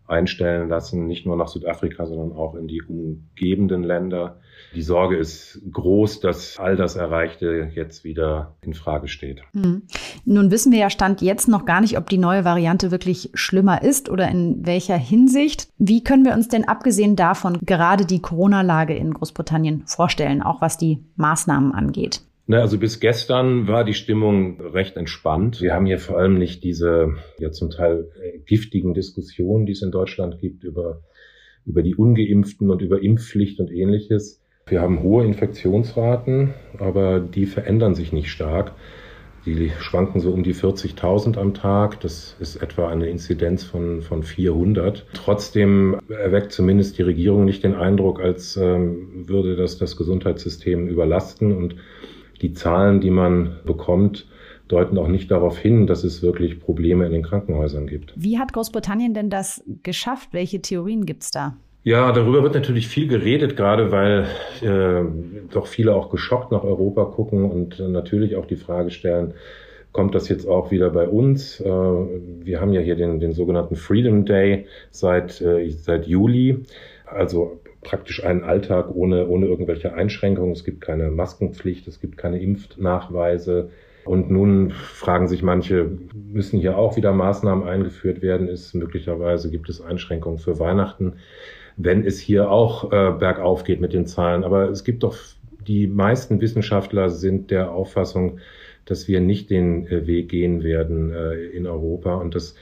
einstellen 0.10 0.70
lassen, 0.70 1.08
nicht 1.08 1.26
nur 1.26 1.38
nach 1.38 1.48
Südafrika, 1.48 2.06
sondern 2.06 2.32
auch 2.32 2.56
in 2.56 2.68
die 2.68 2.82
umgebenden 2.82 3.84
Länder. 3.84 4.40
Die 4.76 4.82
Sorge 4.82 5.16
ist 5.18 5.62
groß, 5.72 6.20
dass 6.20 6.58
all 6.58 6.76
das 6.76 6.96
Erreichte 6.96 7.70
jetzt 7.74 8.04
wieder 8.04 8.56
in 8.62 8.74
Frage 8.74 9.08
steht. 9.08 9.42
Mhm. 9.54 9.84
Nun 10.26 10.52
wissen 10.52 10.72
wir 10.72 10.80
ja 10.80 10.90
Stand 10.90 11.22
jetzt 11.22 11.48
noch 11.48 11.66
gar 11.66 11.82
nicht, 11.82 11.98
ob 11.98 12.10
die 12.10 12.18
neue 12.18 12.44
Variante 12.44 12.92
wirklich 12.92 13.30
schlimmer 13.34 13.82
ist 13.84 14.10
oder 14.10 14.28
in 14.30 14.66
welcher 14.66 14.98
Hinsicht. 14.98 15.70
Wie 15.78 16.04
können 16.04 16.26
wir 16.26 16.34
uns 16.34 16.48
denn 16.48 16.68
abgesehen 16.68 17.16
davon 17.16 17.60
gerade 17.62 18.06
die 18.06 18.22
Corona-Lage 18.22 18.96
in 18.96 19.14
Großbritannien 19.14 19.84
vorstellen, 19.86 20.42
auch 20.42 20.62
was 20.62 20.78
die 20.78 21.04
Maßnahmen 21.16 21.74
angeht? 21.74 22.22
Ne, 22.50 22.60
also 22.60 22.80
bis 22.80 23.00
gestern 23.00 23.68
war 23.68 23.84
die 23.84 23.94
Stimmung 23.94 24.60
recht 24.60 24.98
entspannt. 24.98 25.62
Wir 25.62 25.76
haben 25.76 25.86
hier 25.86 26.00
vor 26.00 26.18
allem 26.18 26.40
nicht 26.40 26.64
diese 26.64 27.14
ja 27.38 27.52
zum 27.52 27.70
Teil 27.70 28.10
äh, 28.24 28.40
giftigen 28.40 28.96
Diskussionen, 28.96 29.68
die 29.68 29.74
es 29.74 29.84
in 29.84 29.92
Deutschland 29.92 30.40
gibt 30.40 30.64
über, 30.64 31.04
über 31.68 31.84
die 31.84 31.94
Ungeimpften 31.94 32.72
und 32.72 32.82
über 32.82 33.04
Impfpflicht 33.04 33.60
und 33.60 33.72
ähnliches. 33.72 34.42
Wir 34.66 34.82
haben 34.82 35.04
hohe 35.04 35.26
Infektionsraten, 35.26 36.56
aber 36.80 37.20
die 37.20 37.46
verändern 37.46 37.94
sich 37.94 38.14
nicht 38.14 38.32
stark. 38.32 38.72
Die 39.46 39.72
schwanken 39.80 40.20
so 40.20 40.32
um 40.32 40.42
die 40.42 40.56
40.000 40.56 41.38
am 41.38 41.54
Tag. 41.54 42.00
Das 42.00 42.36
ist 42.40 42.56
etwa 42.56 42.90
eine 42.90 43.10
Inzidenz 43.10 43.64
von, 43.64 44.02
von 44.02 44.24
400. 44.24 45.06
Trotzdem 45.14 46.00
erweckt 46.10 46.52
zumindest 46.52 46.98
die 46.98 47.04
Regierung 47.04 47.46
nicht 47.46 47.64
den 47.64 47.76
Eindruck, 47.76 48.20
als 48.20 48.58
ähm, 48.58 49.26
würde 49.28 49.56
das 49.56 49.78
das 49.78 49.96
Gesundheitssystem 49.96 50.88
überlasten. 50.88 51.56
Und 51.56 51.76
die 52.42 52.54
Zahlen, 52.54 53.02
die 53.02 53.12
man 53.12 53.58
bekommt, 53.66 54.28
deuten 54.68 54.98
auch 54.98 55.08
nicht 55.08 55.32
darauf 55.32 55.58
hin, 55.58 55.88
dass 55.88 56.04
es 56.04 56.22
wirklich 56.22 56.60
Probleme 56.60 57.06
in 57.06 57.12
den 57.12 57.24
Krankenhäusern 57.24 57.88
gibt. 57.88 58.14
Wie 58.16 58.38
hat 58.38 58.54
Großbritannien 58.54 59.14
denn 59.14 59.30
das 59.30 59.64
geschafft? 59.84 60.30
Welche 60.32 60.62
Theorien 60.62 61.06
gibt 61.06 61.24
es 61.24 61.32
da? 61.32 61.56
Ja, 61.84 62.12
darüber 62.12 62.44
wird 62.44 62.54
natürlich 62.54 62.88
viel 62.88 63.08
geredet, 63.08 63.56
gerade 63.56 63.92
weil 63.92 64.28
äh, 64.62 65.02
doch 65.50 65.66
viele 65.66 65.96
auch 65.96 66.10
geschockt 66.10 66.52
nach 66.52 66.64
Europa 66.64 67.06
gucken 67.06 67.50
und 67.50 67.80
natürlich 67.80 68.36
auch 68.36 68.46
die 68.46 68.58
Frage 68.58 68.92
stellen, 68.92 69.34
kommt 69.92 70.14
das 70.14 70.30
jetzt 70.30 70.48
auch 70.48 70.72
wieder 70.72 70.90
bei 70.90 71.08
uns? 71.08 71.60
Äh, 71.62 71.70
wir 71.70 72.62
haben 72.62 72.74
ja 72.74 72.82
hier 72.82 72.96
den, 72.96 73.20
den 73.20 73.32
sogenannten 73.32 73.76
Freedom 73.76 74.26
Day 74.26 74.66
seit, 74.92 75.42
äh, 75.42 75.70
seit 75.70 76.06
Juli. 76.06 76.64
Also 77.06 77.60
praktisch 77.82 78.24
einen 78.24 78.44
Alltag 78.44 78.94
ohne, 78.94 79.28
ohne 79.28 79.46
irgendwelche 79.46 79.94
Einschränkungen. 79.94 80.52
Es 80.52 80.64
gibt 80.64 80.82
keine 80.82 81.12
Maskenpflicht, 81.12 81.88
es 81.88 82.00
gibt 82.00 82.18
keine 82.18 82.42
Impfnachweise. 82.42 83.70
Und 84.06 84.32
nun 84.32 84.72
fragen 84.72 85.28
sich 85.28 85.44
manche, 85.44 85.92
müssen 86.14 86.60
hier 86.60 86.78
auch 86.78 86.96
wieder 86.96 87.14
Maßnahmen 87.14 87.68
eingeführt 87.68 88.22
werden? 88.22 88.48
Ist 88.48 88.74
möglicherweise 88.74 89.52
gibt 89.52 89.70
es 89.70 89.82
Einschränkungen 89.82 90.40
für 90.40 90.60
Weihnachten, 90.60 91.14
wenn 91.78 92.06
es 92.06 92.20
hier 92.20 92.50
auch 92.50 92.92
äh, 92.92 93.12
bergauf 93.12 93.64
geht 93.64 93.82
mit 93.82 93.94
den 93.94 94.08
Zahlen. 94.08 94.44
Aber 94.44 94.70
es 94.70 94.84
gibt 94.84 95.04
doch 95.04 95.16
die 95.68 95.88
meisten 95.88 96.42
Wissenschaftler 96.42 97.10
sind 97.10 97.52
der 97.52 97.72
Auffassung, 97.72 98.40
dass 98.86 99.08
wir 99.08 99.22
nicht 99.22 99.50
den 99.50 99.88
äh, 99.88 100.08
Weg 100.08 100.30
gehen 100.30 100.64
werden 100.64 101.14
äh, 101.14 101.36
in 101.36 101.68
Europa 101.68 102.16
und 102.16 102.34
das 102.36 102.56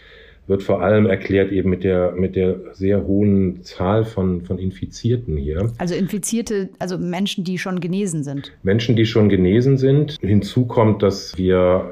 wird 0.47 0.63
vor 0.63 0.81
allem 0.81 1.05
erklärt 1.05 1.51
eben 1.51 1.69
mit 1.69 1.83
der, 1.83 2.13
mit 2.13 2.35
der 2.35 2.55
sehr 2.73 3.05
hohen 3.05 3.61
Zahl 3.63 4.05
von, 4.05 4.41
von 4.41 4.57
Infizierten 4.57 5.37
hier. 5.37 5.71
Also 5.77 5.93
Infizierte, 5.93 6.69
also 6.79 6.97
Menschen, 6.97 7.43
die 7.43 7.57
schon 7.57 7.79
genesen 7.79 8.23
sind. 8.23 8.53
Menschen, 8.63 8.95
die 8.95 9.05
schon 9.05 9.29
genesen 9.29 9.77
sind. 9.77 10.17
Hinzu 10.21 10.65
kommt, 10.65 11.03
dass 11.03 11.37
wir 11.37 11.91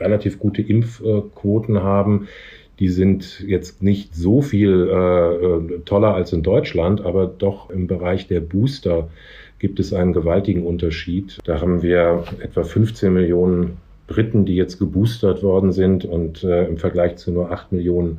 relativ 0.00 0.38
gute 0.38 0.62
Impfquoten 0.62 1.82
haben. 1.82 2.26
Die 2.80 2.88
sind 2.88 3.44
jetzt 3.46 3.82
nicht 3.82 4.16
so 4.16 4.42
viel 4.42 4.88
äh, 4.88 5.78
toller 5.84 6.14
als 6.14 6.32
in 6.32 6.42
Deutschland, 6.42 7.00
aber 7.02 7.26
doch 7.26 7.70
im 7.70 7.86
Bereich 7.86 8.26
der 8.26 8.40
Booster 8.40 9.08
gibt 9.60 9.78
es 9.78 9.92
einen 9.92 10.12
gewaltigen 10.12 10.66
Unterschied. 10.66 11.38
Da 11.44 11.60
haben 11.60 11.82
wir 11.82 12.24
etwa 12.40 12.64
15 12.64 13.12
Millionen 13.12 13.76
Briten, 14.06 14.44
die 14.44 14.56
jetzt 14.56 14.78
geboostert 14.78 15.42
worden 15.42 15.72
sind 15.72 16.04
und 16.04 16.44
äh, 16.44 16.66
im 16.66 16.76
Vergleich 16.76 17.16
zu 17.16 17.32
nur 17.32 17.50
acht 17.50 17.72
Millionen 17.72 18.18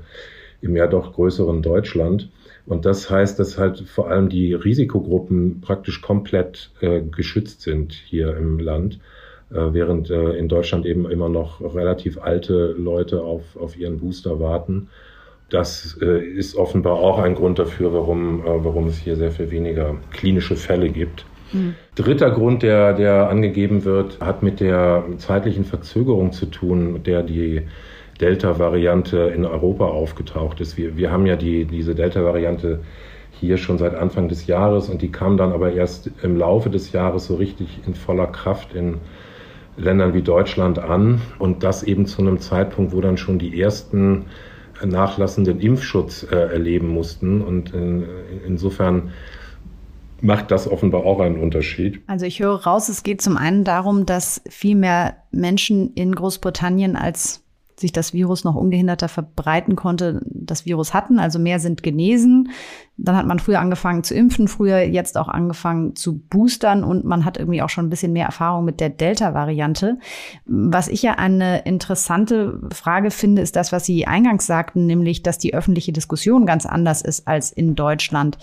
im 0.61 0.75
ja 0.75 0.87
doch 0.87 1.13
größeren 1.13 1.61
Deutschland. 1.61 2.29
Und 2.65 2.85
das 2.85 3.09
heißt, 3.09 3.37
dass 3.37 3.57
halt 3.57 3.81
vor 3.81 4.09
allem 4.09 4.29
die 4.29 4.53
Risikogruppen 4.53 5.61
praktisch 5.61 6.01
komplett 6.01 6.71
äh, 6.81 7.01
geschützt 7.01 7.61
sind 7.61 7.93
hier 7.93 8.35
im 8.35 8.59
Land. 8.59 8.99
äh, 9.51 9.73
während 9.73 10.09
äh, 10.09 10.31
in 10.31 10.47
Deutschland 10.47 10.85
eben 10.85 11.09
immer 11.09 11.29
noch 11.29 11.61
relativ 11.75 12.17
alte 12.17 12.75
Leute 12.77 13.21
auf, 13.21 13.55
auf 13.57 13.77
ihren 13.77 13.99
Booster 13.99 14.39
warten. 14.39 14.89
Das 15.49 15.97
äh, 16.01 16.19
ist 16.25 16.55
offenbar 16.55 16.95
auch 16.95 17.19
ein 17.19 17.35
Grund 17.35 17.59
dafür, 17.59 17.93
warum, 17.93 18.43
warum 18.43 18.87
es 18.87 18.97
hier 18.97 19.15
sehr 19.15 19.31
viel 19.31 19.51
weniger 19.51 19.95
klinische 20.11 20.55
Fälle 20.55 20.89
gibt. 20.89 21.25
Dritter 21.95 22.31
Grund, 22.31 22.63
der, 22.63 22.93
der 22.93 23.29
angegeben 23.29 23.85
wird, 23.85 24.19
hat 24.19 24.43
mit 24.43 24.59
der 24.59 25.03
zeitlichen 25.17 25.65
Verzögerung 25.65 26.31
zu 26.31 26.47
tun, 26.47 26.93
mit 26.93 27.07
der 27.07 27.23
die 27.23 27.61
Delta-Variante 28.19 29.17
in 29.35 29.45
Europa 29.45 29.85
aufgetaucht 29.85 30.61
ist. 30.61 30.77
Wir, 30.77 30.97
wir 30.97 31.11
haben 31.11 31.25
ja 31.25 31.35
die, 31.35 31.65
diese 31.65 31.95
Delta-Variante 31.95 32.79
hier 33.31 33.57
schon 33.57 33.77
seit 33.77 33.95
Anfang 33.95 34.29
des 34.29 34.47
Jahres 34.47 34.89
und 34.89 35.01
die 35.01 35.11
kam 35.11 35.37
dann 35.37 35.51
aber 35.51 35.73
erst 35.73 36.09
im 36.23 36.37
Laufe 36.37 36.69
des 36.69 36.93
Jahres 36.93 37.25
so 37.25 37.35
richtig 37.35 37.81
in 37.85 37.93
voller 37.93 38.27
Kraft 38.27 38.73
in 38.73 38.95
Ländern 39.77 40.13
wie 40.13 40.21
Deutschland 40.21 40.79
an 40.79 41.21
und 41.37 41.63
das 41.63 41.83
eben 41.83 42.05
zu 42.05 42.21
einem 42.21 42.39
Zeitpunkt, 42.39 42.93
wo 42.93 43.01
dann 43.01 43.17
schon 43.17 43.39
die 43.39 43.59
ersten 43.59 44.25
nachlassenden 44.83 45.59
Impfschutz 45.59 46.23
äh, 46.23 46.35
erleben 46.35 46.89
mussten. 46.89 47.41
Und 47.41 47.73
in, 47.73 48.05
insofern 48.45 49.11
macht 50.21 50.51
das 50.51 50.69
offenbar 50.69 51.05
auch 51.05 51.19
einen 51.19 51.39
Unterschied. 51.39 52.01
Also 52.07 52.25
ich 52.25 52.39
höre 52.39 52.63
raus, 52.63 52.89
es 52.89 53.03
geht 53.03 53.21
zum 53.21 53.37
einen 53.37 53.63
darum, 53.63 54.05
dass 54.05 54.41
viel 54.49 54.75
mehr 54.75 55.17
Menschen 55.31 55.93
in 55.93 56.13
Großbritannien 56.13 56.95
als 56.95 57.45
sich 57.77 57.91
das 57.91 58.13
Virus 58.13 58.43
noch 58.43 58.55
ungehinderter 58.55 59.09
verbreiten 59.09 59.75
konnte, 59.75 60.21
das 60.25 60.65
Virus 60.65 60.93
hatten. 60.93 61.19
Also 61.19 61.39
mehr 61.39 61.59
sind 61.59 61.83
genesen. 61.83 62.49
Dann 62.97 63.17
hat 63.17 63.25
man 63.25 63.39
früher 63.39 63.59
angefangen 63.59 64.03
zu 64.03 64.15
impfen, 64.15 64.47
früher 64.47 64.79
jetzt 64.79 65.17
auch 65.17 65.27
angefangen 65.27 65.95
zu 65.95 66.17
boostern 66.17 66.85
und 66.85 67.03
man 67.03 67.25
hat 67.25 67.37
irgendwie 67.37 67.61
auch 67.61 67.69
schon 67.69 67.87
ein 67.87 67.89
bisschen 67.89 68.13
mehr 68.13 68.27
Erfahrung 68.27 68.63
mit 68.63 68.79
der 68.79 68.89
Delta-Variante. 68.89 69.99
Was 70.45 70.87
ich 70.87 71.01
ja 71.01 71.15
eine 71.15 71.63
interessante 71.63 72.61
Frage 72.73 73.11
finde, 73.11 73.41
ist 73.41 73.57
das, 73.57 73.73
was 73.73 73.85
Sie 73.85 74.07
eingangs 74.07 74.45
sagten, 74.45 74.85
nämlich, 74.85 75.21
dass 75.21 75.37
die 75.37 75.53
öffentliche 75.53 75.91
Diskussion 75.91 76.45
ganz 76.45 76.65
anders 76.65 77.01
ist 77.01 77.27
als 77.27 77.51
in 77.51 77.75
Deutschland. 77.75 78.37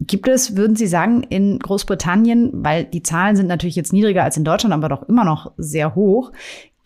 Gibt 0.00 0.28
es, 0.28 0.56
würden 0.56 0.76
Sie 0.76 0.86
sagen, 0.86 1.24
in 1.24 1.58
Großbritannien, 1.58 2.50
weil 2.52 2.84
die 2.84 3.02
Zahlen 3.02 3.34
sind 3.34 3.48
natürlich 3.48 3.76
jetzt 3.76 3.92
niedriger 3.92 4.22
als 4.22 4.36
in 4.36 4.44
Deutschland, 4.44 4.72
aber 4.72 4.88
doch 4.88 5.08
immer 5.08 5.24
noch 5.24 5.52
sehr 5.56 5.94
hoch, 5.94 6.32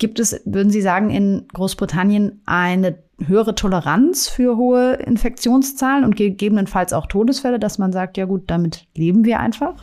Gibt 0.03 0.19
es, 0.19 0.43
würden 0.45 0.71
Sie 0.71 0.83
sagen, 0.83 1.11
in 1.11 1.45
Großbritannien 1.55 2.41
eine 2.45 2.97
höhere 3.25 3.55
Toleranz 3.55 4.29
für 4.29 4.57
hohe 4.57 4.95
Infektionszahlen 4.95 6.05
und 6.05 6.17
gegebenenfalls 6.17 6.93
auch 6.93 7.07
Todesfälle, 7.07 7.61
dass 7.61 7.79
man 7.79 7.93
sagt, 7.93 8.17
ja 8.17 8.25
gut, 8.25 8.43
damit 8.49 8.87
leben 8.97 9.25
wir 9.25 9.39
einfach? 9.39 9.75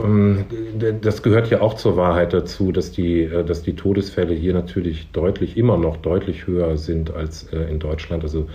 Ähm, 0.00 0.44
das 1.00 1.24
gehört 1.24 1.50
ja 1.50 1.62
auch 1.62 1.74
zur 1.74 1.96
Wahrheit 1.96 2.32
dazu, 2.32 2.70
dass 2.70 2.92
die, 2.92 3.22
äh, 3.22 3.44
dass 3.44 3.62
die 3.62 3.74
Todesfälle 3.74 4.34
hier 4.34 4.54
natürlich 4.54 5.10
deutlich, 5.10 5.56
immer 5.56 5.78
noch 5.78 5.96
deutlich 5.96 6.46
höher 6.46 6.76
sind 6.76 7.12
als 7.12 7.52
äh, 7.52 7.62
in 7.62 7.80
Deutschland. 7.80 8.22
Also 8.22 8.46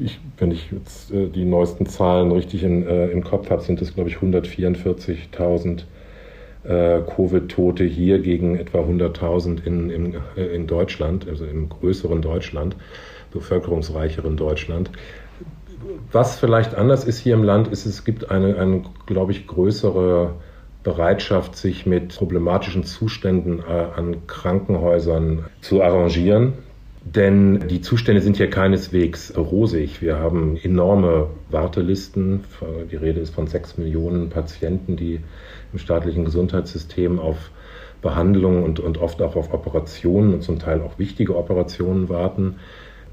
ich, 0.00 0.20
wenn 0.38 0.50
ich 0.50 0.70
jetzt 0.72 1.12
äh, 1.12 1.28
die 1.28 1.44
neuesten 1.44 1.86
Zahlen 1.86 2.32
richtig 2.32 2.62
in, 2.62 2.86
im 2.86 3.24
Kopf 3.24 3.50
habe, 3.50 3.62
sind 3.62 3.80
es, 3.82 3.94
glaube 3.94 4.10
ich, 4.10 4.16
144.000 4.16 5.82
äh, 6.66 7.00
Covid-Tote 7.02 7.84
hier 7.84 8.18
gegen 8.18 8.56
etwa 8.56 8.80
100.000 8.80 9.64
in, 9.64 9.90
in, 9.90 10.14
äh, 10.36 10.46
in 10.46 10.66
Deutschland, 10.66 11.28
also 11.28 11.44
im 11.44 11.68
größeren 11.68 12.22
Deutschland, 12.22 12.76
bevölkerungsreicheren 13.32 14.36
Deutschland. 14.36 14.90
Was 16.10 16.38
vielleicht 16.38 16.74
anders 16.74 17.04
ist 17.04 17.18
hier 17.18 17.34
im 17.34 17.44
Land, 17.44 17.68
ist, 17.68 17.86
es 17.86 18.04
gibt 18.04 18.30
eine, 18.30 18.56
eine 18.56 18.82
glaube 19.06 19.32
ich, 19.32 19.46
größere 19.46 20.34
Bereitschaft, 20.82 21.56
sich 21.56 21.86
mit 21.86 22.16
problematischen 22.16 22.84
Zuständen 22.84 23.60
äh, 23.60 23.86
an 23.96 24.26
Krankenhäusern 24.26 25.46
zu 25.60 25.82
arrangieren. 25.82 26.54
Denn 27.14 27.68
die 27.68 27.80
Zustände 27.80 28.20
sind 28.20 28.36
hier 28.36 28.50
keineswegs 28.50 29.32
rosig. 29.36 30.02
Wir 30.02 30.18
haben 30.18 30.56
enorme 30.60 31.30
Wartelisten. 31.50 32.42
Die 32.90 32.96
Rede 32.96 33.20
ist 33.20 33.32
von 33.32 33.46
sechs 33.46 33.78
Millionen 33.78 34.28
Patienten, 34.28 34.96
die 34.96 35.20
im 35.72 35.78
staatlichen 35.78 36.24
Gesundheitssystem 36.24 37.20
auf 37.20 37.52
Behandlungen 38.02 38.64
und, 38.64 38.80
und 38.80 38.98
oft 38.98 39.22
auch 39.22 39.36
auf 39.36 39.54
Operationen 39.54 40.34
und 40.34 40.42
zum 40.42 40.58
Teil 40.58 40.80
auch 40.82 40.98
wichtige 40.98 41.36
Operationen 41.36 42.08
warten. 42.08 42.56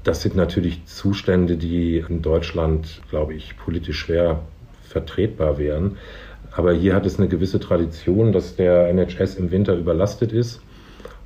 Das 0.02 0.22
sind 0.22 0.34
natürlich 0.34 0.84
Zustände, 0.86 1.56
die 1.56 2.04
in 2.08 2.20
Deutschland, 2.20 3.00
glaube 3.10 3.34
ich, 3.34 3.56
politisch 3.56 4.00
schwer 4.00 4.40
vertretbar 4.82 5.56
wären. 5.56 5.98
Aber 6.50 6.72
hier 6.72 6.96
hat 6.96 7.06
es 7.06 7.18
eine 7.18 7.28
gewisse 7.28 7.60
Tradition, 7.60 8.32
dass 8.32 8.56
der 8.56 8.88
NHS 8.88 9.36
im 9.36 9.52
Winter 9.52 9.76
überlastet 9.76 10.32
ist 10.32 10.60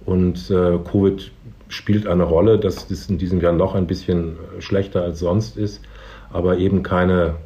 und 0.04 0.50
äh, 0.50 0.78
Covid 0.90 1.30
spielt 1.68 2.06
eine 2.06 2.24
Rolle, 2.24 2.58
dass 2.58 2.90
es 2.90 3.08
in 3.08 3.18
diesem 3.18 3.40
Jahr 3.40 3.52
noch 3.52 3.74
ein 3.74 3.86
bisschen 3.86 4.36
schlechter 4.58 5.02
als 5.02 5.20
sonst 5.20 5.56
ist, 5.56 5.82
aber 6.30 6.58
eben 6.58 6.82
keine 6.82 7.36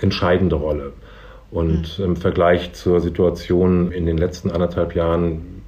entscheidende 0.00 0.56
Rolle. 0.56 0.92
Und 1.50 1.98
mhm. 1.98 2.04
im 2.04 2.16
Vergleich 2.16 2.72
zur 2.72 3.00
Situation 3.00 3.92
in 3.92 4.06
den 4.06 4.18
letzten 4.18 4.50
anderthalb 4.50 4.94
Jahren 4.94 5.62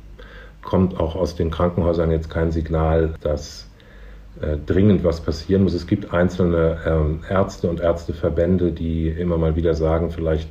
kommt 0.63 0.99
auch 0.99 1.17
aus 1.17 1.35
den 1.35 1.51
Krankenhäusern 1.51 2.11
jetzt 2.11 2.31
kein 2.31 2.53
Signal, 2.53 3.15
dass 3.21 3.69
äh, 4.41 4.57
dringend 4.65 5.05
was 5.05 5.21
passieren 5.21 5.65
muss. 5.65 5.75
Es 5.75 5.87
gibt 5.87 6.13
einzelne 6.13 6.79
ähm, 6.87 7.21
Ärzte 7.29 7.69
und 7.69 7.81
Ärzteverbände, 7.81 8.73
die 8.73 9.09
immer 9.09 9.39
mal 9.39 9.57
wieder 9.57 9.75
sagen, 9.75 10.11
vielleicht 10.11 10.49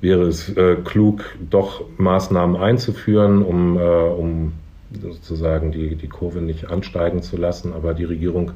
wäre 0.00 0.22
es 0.22 0.48
äh, 0.56 0.76
klug, 0.84 1.24
doch 1.50 1.84
Maßnahmen 1.96 2.56
einzuführen, 2.56 3.42
um, 3.42 3.76
äh, 3.78 3.80
um 3.80 4.52
sozusagen 5.00 5.72
die, 5.72 5.96
die 5.96 6.08
Kurve 6.08 6.40
nicht 6.40 6.70
ansteigen 6.70 7.22
zu 7.22 7.36
lassen. 7.36 7.72
Aber 7.72 7.94
die 7.94 8.04
Regierung 8.04 8.52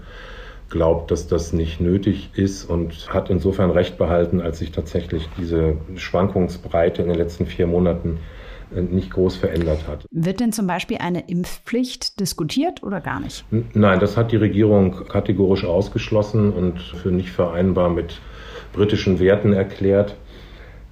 glaubt, 0.69 1.11
dass 1.11 1.29
das 1.29 1.53
nicht 1.53 1.81
nötig 1.81 2.31
ist 2.35 2.65
und 2.65 3.09
hat 3.13 3.31
insofern 3.31 3.71
recht 3.71 3.99
behalten, 3.99 4.41
als 4.41 4.59
sich 4.59 4.73
tatsächlich 4.73 5.29
diese 5.39 5.77
Schwankungsbreite 5.97 7.03
in 7.03 7.09
den 7.09 7.17
letzten 7.17 7.47
vier 7.47 7.67
Monaten 7.67 8.19
äh, 8.75 8.81
nicht 8.81 9.11
groß 9.11 9.37
verändert 9.37 9.87
hat. 9.87 10.07
Wird 10.11 10.41
denn 10.41 10.53
zum 10.53 10.67
Beispiel 10.67 10.99
eine 10.99 11.29
Impfpflicht 11.29 12.19
diskutiert 12.19 12.83
oder 12.83 13.01
gar 13.01 13.21
nicht? 13.21 13.45
Nein, 13.75 14.01
das 14.01 14.17
hat 14.17 14.33
die 14.33 14.37
Regierung 14.37 15.07
kategorisch 15.09 15.65
ausgeschlossen 15.65 16.53
und 16.53 16.81
für 16.81 17.11
nicht 17.11 17.31
vereinbar 17.31 17.89
mit 17.91 18.21
britischen 18.73 19.21
Werten 19.21 19.53
erklärt. 19.53 20.17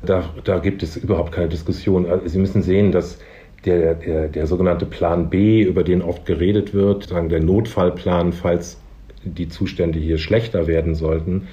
Da, 0.02 0.24
da 0.44 0.58
gibt 0.58 0.82
es 0.82 0.96
überhaupt 0.96 1.32
keine 1.32 1.48
Diskussion. 1.48 2.06
Also 2.06 2.28
Sie 2.28 2.38
müssen 2.38 2.62
sehen, 2.62 2.92
dass 2.92 3.18
der, 3.64 3.94
der, 3.94 4.28
der 4.28 4.46
sogenannte 4.46 4.86
Plan 4.86 5.30
B, 5.30 5.62
über 5.62 5.84
den 5.84 6.02
oft 6.02 6.26
geredet 6.26 6.74
wird, 6.74 7.04
sagen 7.08 7.28
der 7.28 7.42
Notfallplan, 7.42 8.32
falls 8.32 8.78
die 9.24 9.48
Zustände 9.48 9.98
hier 9.98 10.18
schlechter 10.18 10.66
werden 10.66 10.94
sollten, 10.94 11.48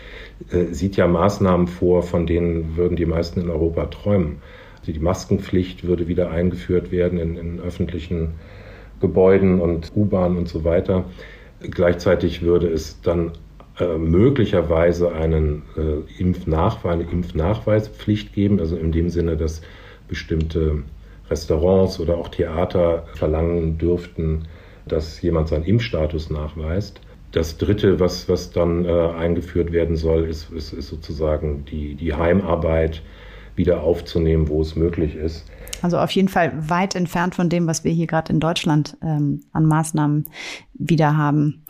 äh, 0.52 0.66
sieht 0.74 0.98
ja 0.98 1.08
Maßnahmen 1.08 1.68
vor, 1.68 2.04
von 2.04 2.28
denen 2.28 2.76
würden 2.76 2.96
die 2.96 3.06
meisten 3.06 3.42
in 3.42 3.50
Europa 3.50 3.86
träumen. 3.86 4.38
Also 4.80 4.92
die 4.92 5.00
Maskenpflicht 5.00 5.84
würde 5.84 6.08
wieder 6.08 6.32
eingeführt 6.32 6.92
werden 6.92 7.20
in, 7.20 7.38
in 7.38 7.60
öffentlichen 7.60 8.34
Gebäuden 9.00 9.62
und 9.62 9.92
U-Bahnen 9.96 10.38
und 10.38 10.50
so 10.50 10.64
weiter. 10.64 11.06
Gleichzeitig 11.62 12.42
würde 12.42 12.68
es 12.68 13.02
dann 13.02 13.32
äh, 13.80 13.98
möglicherweise 13.98 15.12
einen 15.14 15.64
äh, 15.78 16.22
Impfnachweis, 16.22 16.94
eine 16.94 17.10
Impfnachweispflicht 17.10 18.34
geben, 18.34 18.60
also 18.60 18.76
in 18.76 18.92
dem 18.92 19.10
Sinne, 19.10 19.38
dass 19.38 19.62
bestimmte 20.08 20.84
Restaurants 21.32 22.00
oder 22.00 22.18
auch 22.18 22.28
Theater 22.30 23.06
verlangen 23.16 23.78
dürften, 23.78 24.44
dass 24.88 25.22
jemand 25.22 25.48
seinen 25.48 25.64
Impfstatus 25.64 26.30
nachweist. 26.30 27.00
Das 27.32 27.58
Dritte, 27.58 28.00
was, 28.00 28.28
was 28.28 28.52
dann 28.52 28.86
äh, 28.86 28.90
eingeführt 29.18 29.72
werden 29.72 29.96
soll, 29.96 30.26
ist, 30.26 30.52
ist, 30.52 30.74
ist 30.74 30.90
sozusagen 30.90 31.64
die, 31.66 31.96
die 31.96 32.14
Heimarbeit 32.14 33.02
wieder 33.56 33.84
aufzunehmen, 33.84 34.50
wo 34.50 34.62
es 34.62 34.76
möglich 34.76 35.16
ist. 35.16 35.46
Also 35.82 35.98
auf 35.98 36.12
jeden 36.12 36.28
Fall 36.28 36.52
weit 36.70 36.96
entfernt 36.96 37.36
von 37.36 37.50
dem, 37.50 37.68
was 37.68 37.84
wir 37.84 37.92
hier 37.92 38.08
gerade 38.08 38.32
in 38.34 38.40
Deutschland 38.40 38.98
ähm, 39.02 39.42
an 39.52 39.66
Maßnahmen 39.66 40.26
wieder 40.74 41.18
haben. 41.18 41.64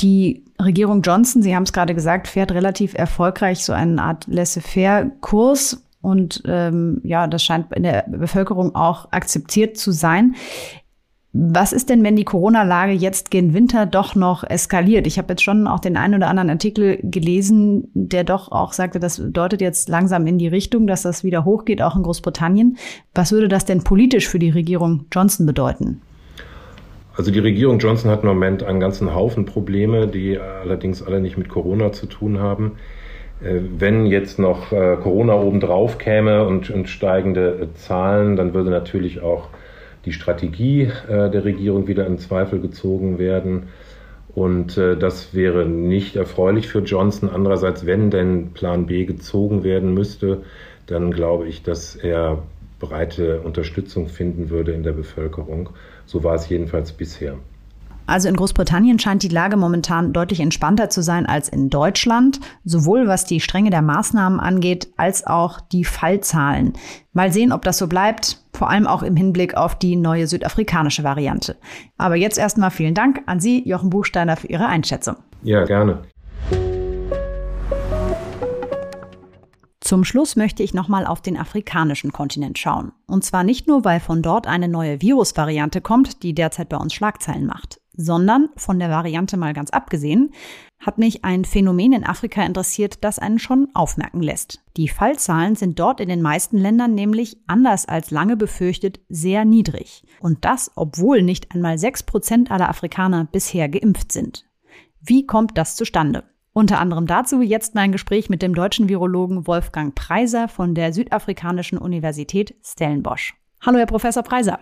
Die 0.00 0.44
Regierung 0.60 1.02
Johnson, 1.02 1.42
Sie 1.42 1.54
haben 1.54 1.64
es 1.64 1.72
gerade 1.72 1.94
gesagt, 1.94 2.28
fährt 2.28 2.52
relativ 2.52 2.94
erfolgreich 2.94 3.64
so 3.64 3.72
eine 3.72 4.02
Art 4.02 4.26
Laissez-faire-Kurs. 4.28 5.82
Und 6.02 6.42
ähm, 6.46 7.00
ja, 7.04 7.26
das 7.26 7.44
scheint 7.44 7.72
in 7.72 7.82
der 7.82 8.04
Bevölkerung 8.08 8.74
auch 8.74 9.12
akzeptiert 9.12 9.76
zu 9.76 9.92
sein. 9.92 10.34
Was 11.32 11.72
ist 11.72 11.90
denn, 11.90 12.02
wenn 12.02 12.16
die 12.16 12.24
Corona-Lage 12.24 12.92
jetzt 12.92 13.30
gegen 13.30 13.54
Winter 13.54 13.86
doch 13.86 14.16
noch 14.16 14.42
eskaliert? 14.42 15.06
Ich 15.06 15.16
habe 15.16 15.32
jetzt 15.32 15.44
schon 15.44 15.68
auch 15.68 15.78
den 15.78 15.96
einen 15.96 16.14
oder 16.14 16.26
anderen 16.26 16.50
Artikel 16.50 16.98
gelesen, 17.04 17.88
der 17.94 18.24
doch 18.24 18.50
auch 18.50 18.72
sagte, 18.72 18.98
das 18.98 19.22
deutet 19.24 19.60
jetzt 19.60 19.88
langsam 19.88 20.26
in 20.26 20.38
die 20.38 20.48
Richtung, 20.48 20.88
dass 20.88 21.02
das 21.02 21.22
wieder 21.22 21.44
hochgeht, 21.44 21.82
auch 21.82 21.94
in 21.94 22.02
Großbritannien. 22.02 22.78
Was 23.14 23.30
würde 23.30 23.46
das 23.46 23.64
denn 23.64 23.84
politisch 23.84 24.28
für 24.28 24.40
die 24.40 24.50
Regierung 24.50 25.06
Johnson 25.12 25.46
bedeuten? 25.46 26.02
Also 27.16 27.30
die 27.30 27.38
Regierung 27.38 27.78
Johnson 27.78 28.10
hat 28.10 28.22
im 28.22 28.28
Moment 28.28 28.64
einen 28.64 28.80
ganzen 28.80 29.14
Haufen 29.14 29.44
Probleme, 29.44 30.08
die 30.08 30.36
allerdings 30.36 31.00
alle 31.00 31.20
nicht 31.20 31.38
mit 31.38 31.48
Corona 31.48 31.92
zu 31.92 32.06
tun 32.06 32.40
haben. 32.40 32.72
Äh, 33.42 33.60
wenn 33.78 34.06
jetzt 34.06 34.38
noch 34.38 34.72
äh, 34.72 34.96
Corona 35.02 35.34
obendrauf 35.34 35.98
käme 35.98 36.46
und, 36.46 36.70
und 36.70 36.88
steigende 36.88 37.68
Zahlen, 37.74 38.36
dann 38.36 38.54
würde 38.54 38.70
natürlich 38.70 39.20
auch 39.20 39.48
die 40.04 40.12
Strategie 40.12 40.90
äh, 41.08 41.30
der 41.30 41.44
Regierung 41.44 41.86
wieder 41.86 42.06
in 42.06 42.18
Zweifel 42.18 42.60
gezogen 42.60 43.18
werden. 43.18 43.64
Und 44.34 44.78
äh, 44.78 44.96
das 44.96 45.34
wäre 45.34 45.66
nicht 45.66 46.16
erfreulich 46.16 46.68
für 46.68 46.80
Johnson. 46.80 47.28
Andererseits, 47.28 47.84
wenn 47.86 48.10
denn 48.10 48.52
Plan 48.52 48.86
B 48.86 49.04
gezogen 49.04 49.64
werden 49.64 49.92
müsste, 49.92 50.42
dann 50.86 51.10
glaube 51.10 51.48
ich, 51.48 51.62
dass 51.62 51.96
er 51.96 52.42
breite 52.78 53.40
Unterstützung 53.40 54.08
finden 54.08 54.50
würde 54.50 54.72
in 54.72 54.82
der 54.82 54.92
Bevölkerung. 54.92 55.70
So 56.06 56.24
war 56.24 56.34
es 56.34 56.48
jedenfalls 56.48 56.92
bisher. 56.92 57.36
Also 58.10 58.28
in 58.28 58.34
Großbritannien 58.34 58.98
scheint 58.98 59.22
die 59.22 59.28
Lage 59.28 59.56
momentan 59.56 60.12
deutlich 60.12 60.40
entspannter 60.40 60.90
zu 60.90 61.00
sein 61.00 61.26
als 61.26 61.48
in 61.48 61.70
Deutschland, 61.70 62.40
sowohl 62.64 63.06
was 63.06 63.24
die 63.24 63.38
Strenge 63.38 63.70
der 63.70 63.82
Maßnahmen 63.82 64.40
angeht, 64.40 64.88
als 64.96 65.24
auch 65.28 65.60
die 65.60 65.84
Fallzahlen. 65.84 66.72
Mal 67.12 67.32
sehen, 67.32 67.52
ob 67.52 67.62
das 67.62 67.78
so 67.78 67.86
bleibt, 67.86 68.42
vor 68.52 68.68
allem 68.68 68.88
auch 68.88 69.04
im 69.04 69.14
Hinblick 69.14 69.54
auf 69.54 69.78
die 69.78 69.94
neue 69.94 70.26
südafrikanische 70.26 71.04
Variante. 71.04 71.54
Aber 71.98 72.16
jetzt 72.16 72.36
erstmal 72.36 72.72
vielen 72.72 72.94
Dank 72.94 73.22
an 73.26 73.38
Sie, 73.38 73.62
Jochen 73.68 73.90
Buchsteiner, 73.90 74.36
für 74.36 74.48
Ihre 74.48 74.66
Einschätzung. 74.66 75.14
Ja, 75.44 75.64
gerne. 75.64 76.02
Zum 79.90 80.04
Schluss 80.04 80.36
möchte 80.36 80.62
ich 80.62 80.74
nochmal 80.74 81.06
auf 81.06 81.20
den 81.20 81.36
afrikanischen 81.36 82.12
Kontinent 82.12 82.58
schauen. 82.58 82.92
Und 83.06 83.24
zwar 83.24 83.44
nicht 83.44 83.66
nur, 83.66 83.84
weil 83.84 83.98
von 83.98 84.22
dort 84.22 84.46
eine 84.46 84.68
neue 84.68 85.00
Virusvariante 85.00 85.80
kommt, 85.80 86.22
die 86.22 86.34
derzeit 86.34 86.68
bei 86.68 86.76
uns 86.76 86.92
Schlagzeilen 86.94 87.46
macht, 87.46 87.79
sondern 87.92 88.48
von 88.56 88.78
der 88.78 88.90
Variante 88.90 89.36
mal 89.36 89.52
ganz 89.52 89.70
abgesehen, 89.70 90.32
hat 90.78 90.98
mich 90.98 91.24
ein 91.24 91.44
Phänomen 91.44 91.92
in 91.92 92.04
Afrika 92.04 92.42
interessiert, 92.42 93.04
das 93.04 93.18
einen 93.18 93.38
schon 93.38 93.68
aufmerken 93.74 94.22
lässt. 94.22 94.60
Die 94.76 94.88
Fallzahlen 94.88 95.54
sind 95.54 95.78
dort 95.78 96.00
in 96.00 96.08
den 96.08 96.22
meisten 96.22 96.56
Ländern 96.56 96.94
nämlich 96.94 97.36
anders 97.46 97.86
als 97.86 98.10
lange 98.10 98.36
befürchtet 98.36 99.00
sehr 99.08 99.44
niedrig. 99.44 100.04
Und 100.20 100.44
das, 100.44 100.70
obwohl 100.76 101.22
nicht 101.22 101.54
einmal 101.54 101.78
sechs 101.78 102.02
Prozent 102.02 102.50
aller 102.50 102.68
Afrikaner 102.68 103.28
bisher 103.30 103.68
geimpft 103.68 104.12
sind. 104.12 104.46
Wie 105.00 105.26
kommt 105.26 105.58
das 105.58 105.76
zustande? 105.76 106.24
Unter 106.52 106.80
anderem 106.80 107.06
dazu 107.06 107.42
jetzt 107.42 107.74
mein 107.74 107.92
Gespräch 107.92 108.28
mit 108.28 108.42
dem 108.42 108.54
deutschen 108.54 108.88
Virologen 108.88 109.46
Wolfgang 109.46 109.94
Preiser 109.94 110.48
von 110.48 110.74
der 110.74 110.92
Südafrikanischen 110.92 111.78
Universität 111.78 112.54
Stellenbosch. 112.64 113.34
Hallo, 113.60 113.78
Herr 113.78 113.86
Professor 113.86 114.22
Preiser. 114.22 114.58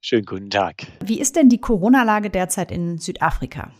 Schönen 0.00 0.24
guten 0.24 0.50
Tag. 0.50 0.86
Wie 1.04 1.20
ist 1.20 1.36
denn 1.36 1.48
die 1.48 1.60
Corona-Lage 1.60 2.30
derzeit 2.30 2.70
in 2.70 2.98
Südafrika? 2.98 3.72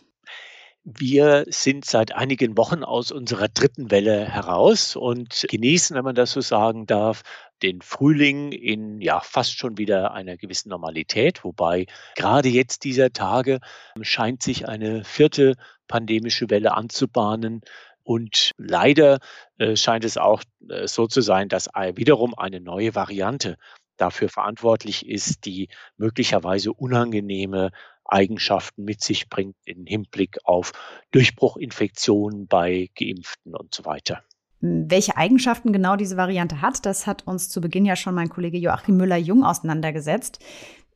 Wir 0.90 1.44
sind 1.48 1.84
seit 1.84 2.14
einigen 2.14 2.56
Wochen 2.56 2.82
aus 2.82 3.12
unserer 3.12 3.48
dritten 3.48 3.90
Welle 3.90 4.24
heraus 4.24 4.96
und 4.96 5.44
genießen, 5.50 5.94
wenn 5.94 6.04
man 6.04 6.14
das 6.14 6.32
so 6.32 6.40
sagen 6.40 6.86
darf, 6.86 7.22
den 7.62 7.82
Frühling 7.82 8.52
in 8.52 9.00
ja 9.02 9.20
fast 9.20 9.58
schon 9.58 9.76
wieder 9.76 10.12
einer 10.14 10.38
gewissen 10.38 10.70
Normalität, 10.70 11.44
wobei 11.44 11.84
gerade 12.16 12.48
jetzt 12.48 12.84
dieser 12.84 13.12
Tage 13.12 13.58
scheint 14.00 14.42
sich 14.42 14.66
eine 14.66 15.04
vierte 15.04 15.56
pandemische 15.88 16.48
Welle 16.48 16.72
anzubahnen. 16.72 17.60
Und 18.02 18.52
leider 18.56 19.18
äh, 19.58 19.76
scheint 19.76 20.04
es 20.04 20.16
auch 20.16 20.42
äh, 20.70 20.86
so 20.86 21.06
zu 21.06 21.20
sein, 21.20 21.50
dass 21.50 21.68
wiederum 21.96 22.32
eine 22.34 22.60
neue 22.60 22.94
Variante 22.94 23.58
dafür 24.00 24.28
verantwortlich 24.28 25.06
ist, 25.06 25.44
die 25.44 25.68
möglicherweise 25.96 26.72
unangenehme 26.72 27.70
Eigenschaften 28.04 28.84
mit 28.84 29.02
sich 29.02 29.28
bringt 29.28 29.56
im 29.64 29.84
Hinblick 29.86 30.38
auf 30.44 30.72
Durchbruchinfektionen 31.10 32.46
bei 32.46 32.88
Geimpften 32.98 33.54
und 33.54 33.74
so 33.74 33.84
weiter. 33.84 34.22
Welche 34.60 35.16
Eigenschaften 35.16 35.72
genau 35.72 35.94
diese 35.94 36.16
Variante 36.16 36.62
hat, 36.62 36.84
das 36.84 37.06
hat 37.06 37.26
uns 37.26 37.48
zu 37.48 37.60
Beginn 37.60 37.84
ja 37.84 37.94
schon 37.94 38.14
mein 38.14 38.28
Kollege 38.28 38.58
Joachim 38.58 38.96
Müller-Jung 38.96 39.44
auseinandergesetzt. 39.44 40.40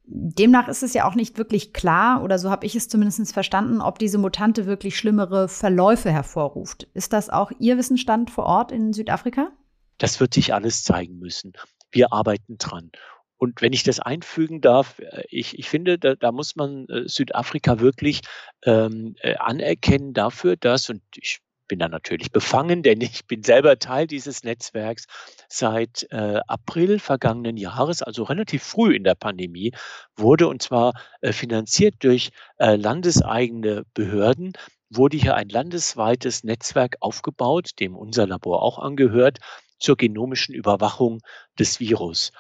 Demnach 0.04 0.66
ist 0.66 0.82
es 0.82 0.94
ja 0.94 1.06
auch 1.06 1.14
nicht 1.14 1.38
wirklich 1.38 1.72
klar, 1.72 2.24
oder 2.24 2.38
so 2.38 2.50
habe 2.50 2.66
ich 2.66 2.74
es 2.74 2.88
zumindest 2.88 3.32
verstanden, 3.32 3.80
ob 3.80 4.00
diese 4.00 4.18
Mutante 4.18 4.66
wirklich 4.66 4.96
schlimmere 4.96 5.48
Verläufe 5.48 6.10
hervorruft. 6.10 6.88
Ist 6.92 7.12
das 7.12 7.30
auch 7.30 7.52
Ihr 7.60 7.78
Wissensstand 7.78 8.30
vor 8.30 8.44
Ort 8.44 8.72
in 8.72 8.92
Südafrika? 8.92 9.52
Das 9.98 10.18
wird 10.18 10.34
sich 10.34 10.52
alles 10.52 10.82
zeigen 10.82 11.20
müssen. 11.20 11.52
Wir 11.92 12.12
arbeiten 12.12 12.58
dran. 12.58 12.90
Und 13.38 13.60
wenn 13.60 13.72
ich 13.72 13.82
das 13.82 13.98
einfügen 13.98 14.60
darf, 14.60 14.98
äh, 15.00 15.24
ich, 15.28 15.58
ich 15.58 15.68
finde, 15.68 15.98
da, 15.98 16.14
da 16.14 16.32
muss 16.32 16.56
man 16.56 16.86
äh, 16.88 17.08
Südafrika 17.08 17.80
wirklich 17.80 18.20
ähm, 18.64 19.16
äh, 19.20 19.36
anerkennen 19.36 20.14
dafür, 20.14 20.56
dass, 20.56 20.88
und 20.90 21.02
ich 21.16 21.40
bin 21.72 21.78
da 21.78 21.88
natürlich 21.88 22.30
befangen, 22.30 22.82
denn 22.82 23.00
ich 23.00 23.26
bin 23.26 23.42
selber 23.42 23.78
Teil 23.78 24.06
dieses 24.06 24.44
Netzwerks 24.44 25.06
seit 25.48 26.06
äh, 26.10 26.40
April 26.46 26.98
vergangenen 26.98 27.56
Jahres, 27.56 28.02
also 28.02 28.24
relativ 28.24 28.62
früh 28.62 28.94
in 28.94 29.04
der 29.04 29.14
Pandemie, 29.14 29.72
wurde 30.14 30.48
und 30.48 30.62
zwar 30.62 30.92
äh, 31.20 31.32
finanziert 31.32 31.94
durch 32.00 32.30
äh, 32.58 32.76
landeseigene 32.76 33.84
Behörden, 33.94 34.52
wurde 34.90 35.16
hier 35.16 35.34
ein 35.34 35.48
landesweites 35.48 36.44
Netzwerk 36.44 36.96
aufgebaut, 37.00 37.70
dem 37.80 37.96
unser 37.96 38.26
Labor 38.26 38.62
auch 38.62 38.78
angehört, 38.78 39.38
zur 39.82 39.96
genomischen 39.96 40.54
Überwachung 40.54 41.20
des 41.58 41.80
Virus. 41.80 42.32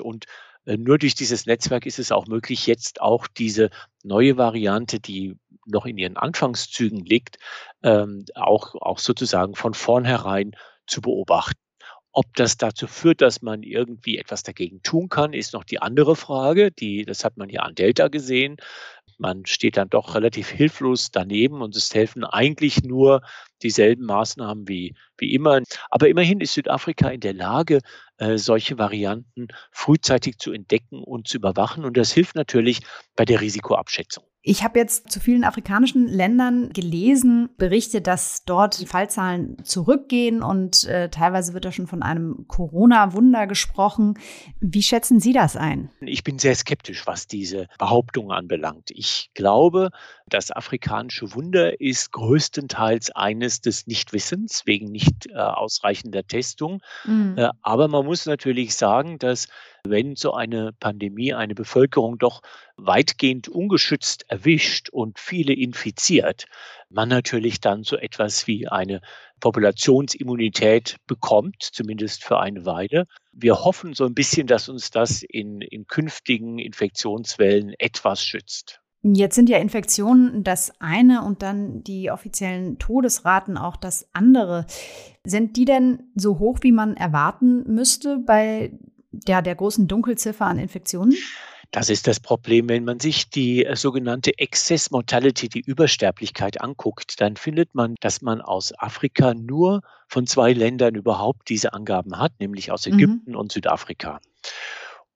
Und 0.00 0.26
äh, 0.66 0.76
nur 0.76 0.98
durch 0.98 1.14
dieses 1.14 1.46
Netzwerk 1.46 1.86
ist 1.86 1.98
es 1.98 2.12
auch 2.12 2.26
möglich, 2.26 2.66
jetzt 2.66 3.00
auch 3.00 3.26
diese 3.26 3.70
neue 4.02 4.36
Variante, 4.36 5.00
die 5.00 5.36
noch 5.66 5.86
in 5.86 5.98
ihren 5.98 6.16
Anfangszügen 6.16 7.04
liegt, 7.04 7.38
ähm, 7.82 8.24
auch, 8.34 8.74
auch 8.74 8.98
sozusagen 8.98 9.54
von 9.54 9.74
vornherein 9.74 10.52
zu 10.86 11.00
beobachten. 11.00 11.58
Ob 12.12 12.34
das 12.34 12.56
dazu 12.56 12.86
führt, 12.86 13.20
dass 13.20 13.42
man 13.42 13.62
irgendwie 13.62 14.18
etwas 14.18 14.42
dagegen 14.42 14.82
tun 14.82 15.08
kann, 15.08 15.34
ist 15.34 15.52
noch 15.52 15.64
die 15.64 15.80
andere 15.80 16.16
Frage. 16.16 16.72
Die, 16.72 17.04
das 17.04 17.24
hat 17.24 17.36
man 17.36 17.48
ja 17.50 17.62
an 17.62 17.74
Delta 17.74 18.08
gesehen. 18.08 18.56
Man 19.18 19.46
steht 19.46 19.76
dann 19.76 19.90
doch 19.90 20.14
relativ 20.14 20.48
hilflos 20.48 21.10
daneben 21.10 21.60
und 21.60 21.76
es 21.76 21.94
helfen 21.94 22.24
eigentlich 22.24 22.82
nur 22.82 23.20
dieselben 23.62 24.04
Maßnahmen 24.06 24.68
wie, 24.68 24.94
wie 25.16 25.34
immer. 25.34 25.60
Aber 25.90 26.08
immerhin 26.08 26.40
ist 26.40 26.54
Südafrika 26.54 27.08
in 27.08 27.20
der 27.20 27.34
Lage, 27.34 27.80
äh, 28.18 28.38
solche 28.38 28.78
Varianten 28.78 29.48
frühzeitig 29.70 30.38
zu 30.38 30.52
entdecken 30.52 31.02
und 31.02 31.28
zu 31.28 31.38
überwachen. 31.38 31.84
Und 31.84 31.96
das 31.96 32.12
hilft 32.12 32.34
natürlich 32.34 32.80
bei 33.16 33.24
der 33.24 33.40
Risikoabschätzung. 33.40 34.24
Ich 34.42 34.62
habe 34.62 34.78
jetzt 34.78 35.10
zu 35.10 35.20
vielen 35.20 35.44
afrikanischen 35.44 36.06
Ländern 36.06 36.70
gelesen, 36.70 37.50
Berichte, 37.58 38.00
dass 38.00 38.44
dort 38.44 38.80
die 38.80 38.86
Fallzahlen 38.86 39.62
zurückgehen 39.62 40.42
und 40.42 40.84
äh, 40.84 41.10
teilweise 41.10 41.52
wird 41.52 41.64
da 41.64 41.72
schon 41.72 41.86
von 41.86 42.02
einem 42.02 42.46
Corona-Wunder 42.46 43.46
gesprochen. 43.46 44.18
Wie 44.60 44.82
schätzen 44.82 45.20
Sie 45.20 45.32
das 45.32 45.56
ein? 45.56 45.90
Ich 46.00 46.24
bin 46.24 46.38
sehr 46.38 46.54
skeptisch, 46.54 47.06
was 47.06 47.26
diese 47.26 47.66
Behauptung 47.78 48.30
anbelangt. 48.30 48.90
Ich 48.90 49.30
glaube, 49.34 49.90
das 50.28 50.50
afrikanische 50.50 51.34
Wunder 51.34 51.80
ist 51.80 52.12
größtenteils 52.12 53.10
eines 53.10 53.60
des 53.60 53.86
Nichtwissens 53.86 54.62
wegen 54.66 54.90
nicht 54.90 55.26
äh, 55.28 55.34
ausreichender 55.34 56.26
Testung. 56.26 56.82
Mhm. 57.04 57.36
Äh, 57.36 57.50
aber 57.62 57.88
man 57.88 58.04
muss 58.04 58.26
natürlich 58.26 58.74
sagen, 58.74 59.18
dass 59.18 59.48
wenn 59.84 60.16
so 60.16 60.32
eine 60.32 60.72
Pandemie 60.72 61.34
eine 61.34 61.54
Bevölkerung 61.54 62.18
doch 62.18 62.42
weitgehend 62.76 63.48
ungeschützt 63.48 64.24
erwischt 64.28 64.90
und 64.90 65.18
viele 65.18 65.52
infiziert, 65.52 66.46
man 66.90 67.08
natürlich 67.08 67.60
dann 67.60 67.84
so 67.84 67.96
etwas 67.96 68.46
wie 68.46 68.68
eine 68.68 69.00
Populationsimmunität 69.40 70.96
bekommt, 71.06 71.62
zumindest 71.62 72.24
für 72.24 72.40
eine 72.40 72.66
Weile. 72.66 73.06
Wir 73.32 73.64
hoffen 73.64 73.94
so 73.94 74.04
ein 74.04 74.14
bisschen, 74.14 74.46
dass 74.46 74.68
uns 74.68 74.90
das 74.90 75.22
in, 75.22 75.60
in 75.60 75.86
künftigen 75.86 76.58
Infektionswellen 76.58 77.74
etwas 77.78 78.24
schützt. 78.24 78.80
Jetzt 79.02 79.36
sind 79.36 79.48
ja 79.48 79.58
Infektionen 79.58 80.42
das 80.42 80.72
eine 80.80 81.22
und 81.22 81.42
dann 81.42 81.84
die 81.84 82.10
offiziellen 82.10 82.78
Todesraten 82.78 83.56
auch 83.56 83.76
das 83.76 84.08
andere. 84.12 84.66
Sind 85.24 85.56
die 85.56 85.64
denn 85.64 86.10
so 86.16 86.38
hoch, 86.38 86.58
wie 86.62 86.72
man 86.72 86.96
erwarten 86.96 87.62
müsste 87.72 88.18
bei 88.18 88.72
der, 89.12 89.42
der 89.42 89.54
großen 89.54 89.86
Dunkelziffer 89.86 90.46
an 90.46 90.58
Infektionen? 90.58 91.14
Das 91.70 91.90
ist 91.90 92.06
das 92.06 92.18
Problem. 92.18 92.68
Wenn 92.68 92.84
man 92.84 92.98
sich 92.98 93.28
die 93.28 93.64
äh, 93.64 93.76
sogenannte 93.76 94.36
Excess 94.38 94.90
Mortality, 94.90 95.48
die 95.48 95.60
Übersterblichkeit 95.60 96.60
anguckt, 96.62 97.20
dann 97.20 97.36
findet 97.36 97.74
man, 97.74 97.94
dass 98.00 98.22
man 98.22 98.40
aus 98.40 98.72
Afrika 98.78 99.34
nur 99.34 99.82
von 100.08 100.26
zwei 100.26 100.54
Ländern 100.54 100.94
überhaupt 100.94 101.50
diese 101.50 101.74
Angaben 101.74 102.18
hat, 102.18 102.32
nämlich 102.40 102.72
aus 102.72 102.86
mhm. 102.86 102.94
Ägypten 102.94 103.32
mhm. 103.32 103.36
und 103.36 103.52
Südafrika. 103.52 104.20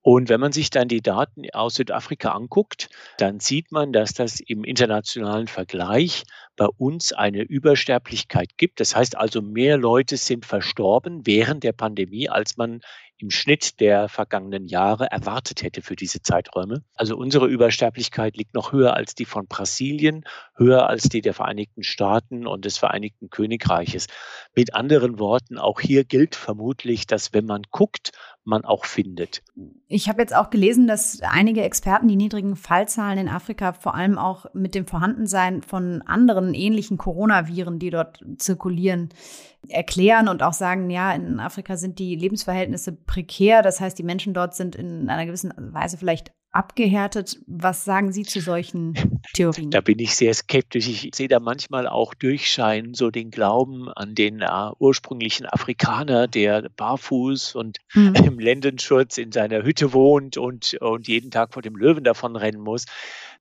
Und 0.03 0.29
wenn 0.29 0.41
man 0.41 0.53
sich 0.53 0.71
dann 0.71 0.89
die 0.89 1.01
Daten 1.01 1.45
aus 1.53 1.77
Südafrika 1.77 2.33
anguckt, 2.33 2.89
dann 3.19 3.39
sieht 3.39 3.71
man, 3.71 3.93
dass 3.93 4.13
das 4.13 4.41
im 4.41 4.65
internationalen 4.65 5.47
Vergleich 5.47 6.25
bei 6.57 6.67
uns 6.67 7.13
eine 7.13 7.43
Übersterblichkeit 7.43 8.57
gibt. 8.57 8.81
Das 8.81 8.97
heißt 8.97 9.17
also, 9.17 9.41
mehr 9.41 9.77
Leute 9.77 10.17
sind 10.17 10.45
verstorben 10.45 11.25
während 11.25 11.63
der 11.63 11.73
Pandemie, 11.73 12.29
als 12.29 12.57
man 12.57 12.81
im 13.23 13.31
Schnitt 13.31 13.79
der 13.79 14.09
vergangenen 14.09 14.67
Jahre 14.67 15.07
erwartet 15.07 15.63
hätte 15.63 15.81
für 15.81 15.95
diese 15.95 16.23
Zeiträume. 16.23 16.83
Also 16.95 17.17
unsere 17.17 17.47
Übersterblichkeit 17.47 18.37
liegt 18.37 18.53
noch 18.53 18.73
höher 18.73 18.95
als 18.95 19.15
die 19.15 19.25
von 19.25 19.47
Brasilien, 19.47 20.25
höher 20.57 20.89
als 20.89 21.05
die 21.05 21.21
der 21.21 21.33
Vereinigten 21.33 21.85
Staaten 21.85 22.49
und 22.49 22.65
des 22.65 22.79
Vereinigten 22.79 23.31
Königreiches. 23.31 24.09
Mit 24.57 24.75
anderen 24.75 25.21
Worten, 25.21 25.57
auch 25.57 25.81
hier 25.81 26.05
gilt 26.05 26.35
vermutlich, 26.35 27.07
dass 27.07 27.33
wenn 27.33 27.47
man 27.47 27.63
guckt, 27.71 28.11
man 28.45 28.65
auch 28.65 28.85
findet. 28.85 29.43
Ich 29.89 30.09
habe 30.09 30.21
jetzt 30.21 30.35
auch 30.35 30.51
gelesen, 30.51 30.87
dass 30.87 31.21
einige 31.23 31.63
Experten 31.63 32.09
die 32.09 32.17
niedrigen 32.17 32.57
Fallzahlen 32.57 33.19
in 33.19 33.29
Afrika 33.29 33.73
vor 33.73 33.95
allem 33.95 34.19
auch 34.19 34.47
mit 34.53 34.75
dem 34.75 34.87
Vorhandensein 34.87 35.63
von 35.63 36.03
anderen 36.03 36.55
ähnlichen 36.55 36.99
Coronaviren, 36.99 37.79
die 37.79 37.91
dort 37.91 38.25
zirkulieren, 38.39 39.11
erklären 39.69 40.29
und 40.29 40.43
auch 40.43 40.55
sagen, 40.55 40.91
ja, 40.91 41.13
in 41.13 41.39
Afrika 41.39 41.77
sind 41.77 41.99
die 41.99 42.17
Lebensverhältnisse 42.17 42.93
prekär. 42.93 43.63
Das 43.63 43.81
heißt, 43.81 43.99
die 43.99 44.03
Menschen 44.03 44.35
dort 44.35 44.55
sind 44.55 44.75
in 44.75 45.09
einer 45.09 45.27
gewissen 45.27 45.53
Weise 45.57 45.97
vielleicht 45.97 46.33
abgehärtet. 46.53 47.39
Was 47.47 47.85
sagen 47.85 48.13
Sie 48.13 48.23
zu 48.23 48.41
solchen 48.41 49.21
Theorien? 49.33 49.71
Da 49.71 49.81
bin 49.81 49.99
ich 49.99 50.15
sehr 50.15 50.35
skeptisch. 50.35 50.87
Ich 50.87 51.11
sehe 51.15 51.29
da 51.29 51.41
manchmal 51.41 51.87
auch 51.87 52.15
durchscheinen, 52.15 52.95
so 52.95 53.11
den 53.11 53.31
Glauben 53.31 53.89
an 53.91 54.15
den 54.15 54.43
äh, 54.43 54.71
ursprünglichen 54.79 55.47
Afrikaner, 55.47 56.29
der 56.29 56.69
barfuß 56.77 57.55
und 57.55 57.79
mhm. 57.95 58.15
im 58.27 58.39
Lendenschutz 58.39 59.19
in 59.19 59.33
seiner 59.33 59.63
Hütte 59.63 59.93
wohnt 59.93 60.37
und, 60.37 60.75
und 60.75 61.09
jeden 61.09 61.31
Tag 61.31 61.55
vor 61.55 61.63
dem 61.63 61.75
Löwen 61.75 62.05
davon 62.05 62.37
rennen 62.37 62.61
muss. 62.61 62.85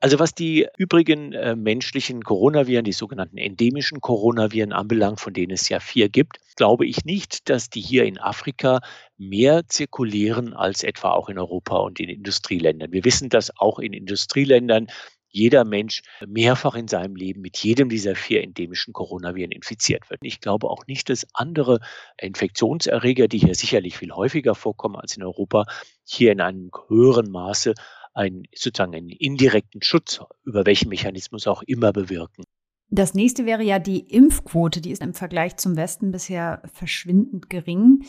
Also 0.03 0.17
was 0.17 0.33
die 0.33 0.67
übrigen 0.77 1.31
äh, 1.33 1.55
menschlichen 1.55 2.23
Coronaviren, 2.23 2.83
die 2.83 2.91
sogenannten 2.91 3.37
endemischen 3.37 4.01
Coronaviren 4.01 4.73
anbelangt, 4.73 5.19
von 5.19 5.31
denen 5.31 5.51
es 5.51 5.69
ja 5.69 5.79
vier 5.79 6.09
gibt, 6.09 6.39
glaube 6.55 6.87
ich 6.87 7.05
nicht, 7.05 7.49
dass 7.49 7.69
die 7.69 7.81
hier 7.81 8.05
in 8.05 8.17
Afrika 8.17 8.81
mehr 9.19 9.67
zirkulieren 9.67 10.55
als 10.55 10.81
etwa 10.83 11.11
auch 11.11 11.29
in 11.29 11.37
Europa 11.37 11.77
und 11.77 11.99
in 11.99 12.09
Industrieländern. 12.09 12.91
Wir 12.91 13.05
wissen, 13.05 13.29
dass 13.29 13.55
auch 13.59 13.77
in 13.77 13.93
Industrieländern 13.93 14.87
jeder 15.29 15.65
Mensch 15.65 16.01
mehrfach 16.27 16.73
in 16.73 16.87
seinem 16.87 17.15
Leben 17.15 17.41
mit 17.41 17.57
jedem 17.57 17.87
dieser 17.87 18.15
vier 18.15 18.43
endemischen 18.43 18.93
Coronaviren 18.93 19.51
infiziert 19.51 20.09
wird. 20.09 20.19
Ich 20.23 20.41
glaube 20.41 20.67
auch 20.67 20.87
nicht, 20.87 21.09
dass 21.09 21.27
andere 21.33 21.79
Infektionserreger, 22.19 23.27
die 23.27 23.37
hier 23.37 23.55
sicherlich 23.55 23.97
viel 23.97 24.11
häufiger 24.11 24.55
vorkommen 24.55 24.95
als 24.95 25.15
in 25.15 25.23
Europa, 25.23 25.65
hier 26.03 26.31
in 26.31 26.41
einem 26.41 26.71
höheren 26.89 27.29
Maße 27.31 27.75
einen 28.13 28.43
sozusagen 28.55 28.95
einen 28.95 29.09
indirekten 29.09 29.81
Schutz 29.81 30.21
über 30.43 30.65
welchen 30.65 30.89
Mechanismus 30.89 31.47
auch 31.47 31.63
immer 31.63 31.93
bewirken. 31.93 32.43
Das 32.89 33.13
nächste 33.13 33.45
wäre 33.45 33.63
ja 33.63 33.79
die 33.79 33.99
Impfquote, 33.99 34.81
die 34.81 34.91
ist 34.91 35.01
im 35.01 35.13
Vergleich 35.13 35.55
zum 35.55 35.77
Westen 35.77 36.11
bisher 36.11 36.61
verschwindend 36.73 37.49
gering. 37.49 38.03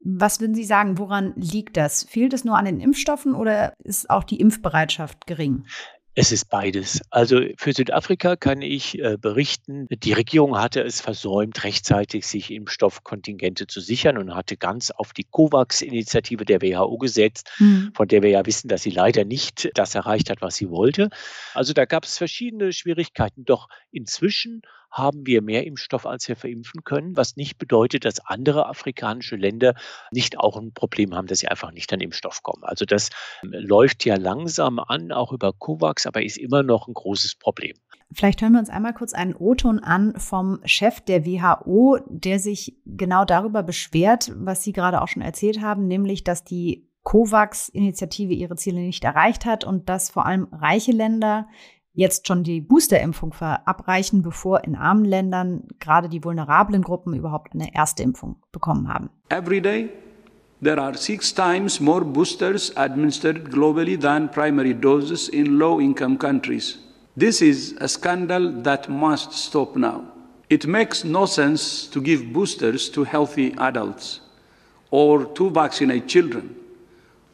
Was 0.00 0.40
würden 0.40 0.54
Sie 0.54 0.64
sagen, 0.64 0.98
woran 0.98 1.34
liegt 1.36 1.76
das? 1.76 2.04
Fehlt 2.04 2.32
es 2.32 2.44
nur 2.44 2.56
an 2.56 2.64
den 2.64 2.80
Impfstoffen 2.80 3.34
oder 3.34 3.74
ist 3.84 4.08
auch 4.08 4.24
die 4.24 4.40
Impfbereitschaft 4.40 5.26
gering? 5.26 5.66
Es 6.16 6.30
ist 6.30 6.48
beides. 6.48 7.00
Also 7.10 7.40
für 7.56 7.72
Südafrika 7.72 8.36
kann 8.36 8.62
ich 8.62 9.00
äh, 9.00 9.16
berichten, 9.20 9.86
die 9.90 10.12
Regierung 10.12 10.56
hatte 10.56 10.80
es 10.80 11.00
versäumt, 11.00 11.64
rechtzeitig 11.64 12.26
sich 12.26 12.52
Impfstoffkontingente 12.52 13.66
zu 13.66 13.80
sichern 13.80 14.18
und 14.18 14.34
hatte 14.34 14.56
ganz 14.56 14.92
auf 14.92 15.12
die 15.12 15.24
COVAX-Initiative 15.24 16.44
der 16.44 16.62
WHO 16.62 16.98
gesetzt, 16.98 17.50
mhm. 17.58 17.90
von 17.94 18.06
der 18.06 18.22
wir 18.22 18.30
ja 18.30 18.46
wissen, 18.46 18.68
dass 18.68 18.82
sie 18.82 18.90
leider 18.90 19.24
nicht 19.24 19.70
das 19.74 19.96
erreicht 19.96 20.30
hat, 20.30 20.40
was 20.40 20.54
sie 20.54 20.70
wollte. 20.70 21.10
Also 21.52 21.72
da 21.72 21.84
gab 21.84 22.04
es 22.04 22.16
verschiedene 22.16 22.72
Schwierigkeiten. 22.72 23.44
Doch 23.44 23.68
inzwischen 23.90 24.62
haben 24.94 25.26
wir 25.26 25.42
mehr 25.42 25.66
Impfstoff, 25.66 26.06
als 26.06 26.28
wir 26.28 26.36
verimpfen 26.36 26.84
können, 26.84 27.16
was 27.16 27.36
nicht 27.36 27.58
bedeutet, 27.58 28.04
dass 28.04 28.24
andere 28.24 28.66
afrikanische 28.66 29.34
Länder 29.34 29.74
nicht 30.12 30.38
auch 30.38 30.56
ein 30.56 30.72
Problem 30.72 31.14
haben, 31.14 31.26
dass 31.26 31.40
sie 31.40 31.48
einfach 31.48 31.72
nicht 31.72 31.92
an 31.92 32.00
Impfstoff 32.00 32.42
kommen. 32.42 32.62
Also 32.62 32.84
das 32.84 33.10
ähm, 33.42 33.50
läuft 33.52 34.04
ja 34.04 34.16
langsam 34.16 34.78
an, 34.78 35.10
auch 35.10 35.32
über 35.32 35.52
COVAX, 35.52 36.06
aber 36.06 36.22
ist 36.22 36.38
immer 36.38 36.62
noch 36.62 36.86
ein 36.86 36.94
großes 36.94 37.34
Problem. 37.34 37.76
Vielleicht 38.12 38.40
hören 38.40 38.52
wir 38.52 38.60
uns 38.60 38.70
einmal 38.70 38.94
kurz 38.94 39.12
einen 39.12 39.34
O-Ton 39.34 39.80
an 39.80 40.14
vom 40.16 40.60
Chef 40.64 41.00
der 41.00 41.26
WHO, 41.26 41.98
der 42.06 42.38
sich 42.38 42.76
genau 42.86 43.24
darüber 43.24 43.64
beschwert, 43.64 44.30
was 44.36 44.62
Sie 44.62 44.72
gerade 44.72 45.02
auch 45.02 45.08
schon 45.08 45.22
erzählt 45.22 45.60
haben, 45.60 45.88
nämlich, 45.88 46.22
dass 46.22 46.44
die 46.44 46.88
COVAX-Initiative 47.02 48.32
ihre 48.32 48.56
Ziele 48.56 48.80
nicht 48.80 49.02
erreicht 49.02 49.44
hat 49.44 49.64
und 49.64 49.88
dass 49.88 50.10
vor 50.10 50.26
allem 50.26 50.48
reiche 50.52 50.92
Länder 50.92 51.48
jetzt 51.94 52.26
schon 52.26 52.42
die 52.42 52.60
Boosterimpfung 52.60 53.32
verabreichen, 53.32 54.22
bevor 54.22 54.64
in 54.64 54.76
armen 54.76 55.04
Ländern 55.04 55.68
gerade 55.78 56.08
die 56.08 56.22
vulnerablen 56.22 56.82
Gruppen 56.82 57.14
überhaupt 57.14 57.54
eine 57.54 57.74
erste 57.74 58.02
Impfung 58.02 58.36
bekommen 58.52 58.92
haben. 58.92 59.10
Every 59.30 59.60
day 59.60 59.88
there 60.62 60.80
are 60.82 60.96
six 60.96 61.32
times 61.32 61.80
more 61.80 62.04
boosters 62.04 62.76
administered 62.76 63.50
globally 63.50 63.98
than 63.98 64.30
primary 64.30 64.74
doses 64.74 65.28
in 65.28 65.58
low-income 65.58 66.18
countries. 66.18 66.78
This 67.16 67.40
is 67.40 67.76
a 67.80 67.86
scandal 67.86 68.62
that 68.62 68.88
must 68.88 69.32
stop 69.32 69.76
now. 69.76 70.02
It 70.48 70.66
makes 70.66 71.04
no 71.04 71.26
sense 71.26 71.88
to 71.90 72.00
give 72.02 72.32
boosters 72.32 72.90
to 72.90 73.04
healthy 73.04 73.54
adults 73.58 74.20
or 74.90 75.24
to 75.34 75.50
vaccinate 75.50 76.06
children 76.08 76.63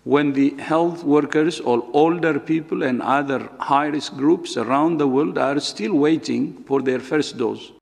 when 0.05 0.35
the 0.35 0.55
health 0.59 1.05
workers 1.05 1.61
or 1.61 1.83
older 1.93 2.39
people 2.39 2.83
and 2.83 3.03
other 3.03 3.51
high 3.59 3.89
risk 3.89 4.17
groups 4.17 4.57
around 4.57 4.99
the 4.99 5.07
world 5.07 5.39
are 5.39 5.61
still 5.61 5.93
waiting 5.93 6.65
for 6.67 6.83
their 6.83 7.01
first 7.01 7.39
dose. 7.39 7.73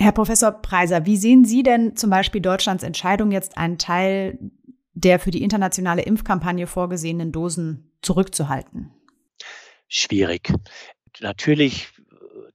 Herr 0.00 0.12
Professor 0.12 0.52
Preiser, 0.52 1.06
wie 1.06 1.16
sehen 1.16 1.44
Sie 1.44 1.62
denn 1.62 1.96
zum 1.96 2.10
Beispiel 2.10 2.40
Deutschlands 2.40 2.84
Entscheidung, 2.84 3.32
jetzt 3.32 3.58
einen 3.58 3.78
Teil 3.78 4.38
der 4.94 5.18
für 5.18 5.30
die 5.30 5.42
internationale 5.42 6.02
Impfkampagne 6.02 6.66
vorgesehenen 6.66 7.32
Dosen 7.32 7.92
zurückzuhalten? 8.02 8.90
Schwierig. 9.88 10.52
Natürlich 11.20 11.88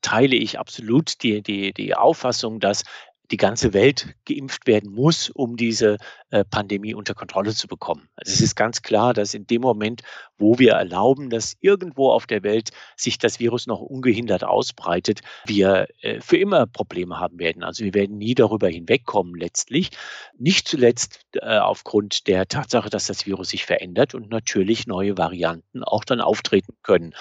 teile 0.01 0.35
ich 0.35 0.59
absolut 0.59 1.23
die, 1.23 1.41
die, 1.41 1.73
die 1.73 1.95
Auffassung, 1.95 2.59
dass 2.59 2.83
die 3.31 3.37
ganze 3.37 3.73
Welt 3.73 4.15
geimpft 4.25 4.67
werden 4.67 4.91
muss, 4.91 5.29
um 5.29 5.55
diese 5.55 5.97
äh, 6.33 6.43
Pandemie 6.43 6.95
unter 6.95 7.13
Kontrolle 7.13 7.53
zu 7.53 7.67
bekommen. 7.67 8.09
Also 8.15 8.33
es 8.33 8.41
ist 8.41 8.55
ganz 8.55 8.81
klar, 8.81 9.13
dass 9.13 9.35
in 9.35 9.45
dem 9.45 9.61
Moment, 9.61 10.01
wo 10.39 10.57
wir 10.57 10.71
erlauben, 10.71 11.29
dass 11.29 11.55
irgendwo 11.61 12.09
auf 12.09 12.25
der 12.25 12.41
Welt 12.41 12.71
sich 12.97 13.19
das 13.19 13.39
Virus 13.39 13.67
noch 13.67 13.81
ungehindert 13.81 14.43
ausbreitet, 14.43 15.21
wir 15.45 15.85
äh, 16.01 16.21
für 16.21 16.37
immer 16.37 16.65
Probleme 16.65 17.19
haben 17.19 17.37
werden. 17.37 17.63
Also 17.63 17.83
wir 17.83 17.93
werden 17.93 18.17
nie 18.17 18.33
darüber 18.33 18.67
hinwegkommen 18.67 19.35
letztlich. 19.35 19.91
Nicht 20.35 20.67
zuletzt 20.67 21.19
äh, 21.33 21.59
aufgrund 21.59 22.25
der 22.25 22.47
Tatsache, 22.47 22.89
dass 22.89 23.05
das 23.05 23.27
Virus 23.27 23.49
sich 23.49 23.65
verändert 23.65 24.15
und 24.15 24.31
natürlich 24.31 24.87
neue 24.87 25.15
Varianten 25.19 25.83
auch 25.83 26.03
dann 26.03 26.19
auftreten 26.19 26.73
können. 26.81 27.13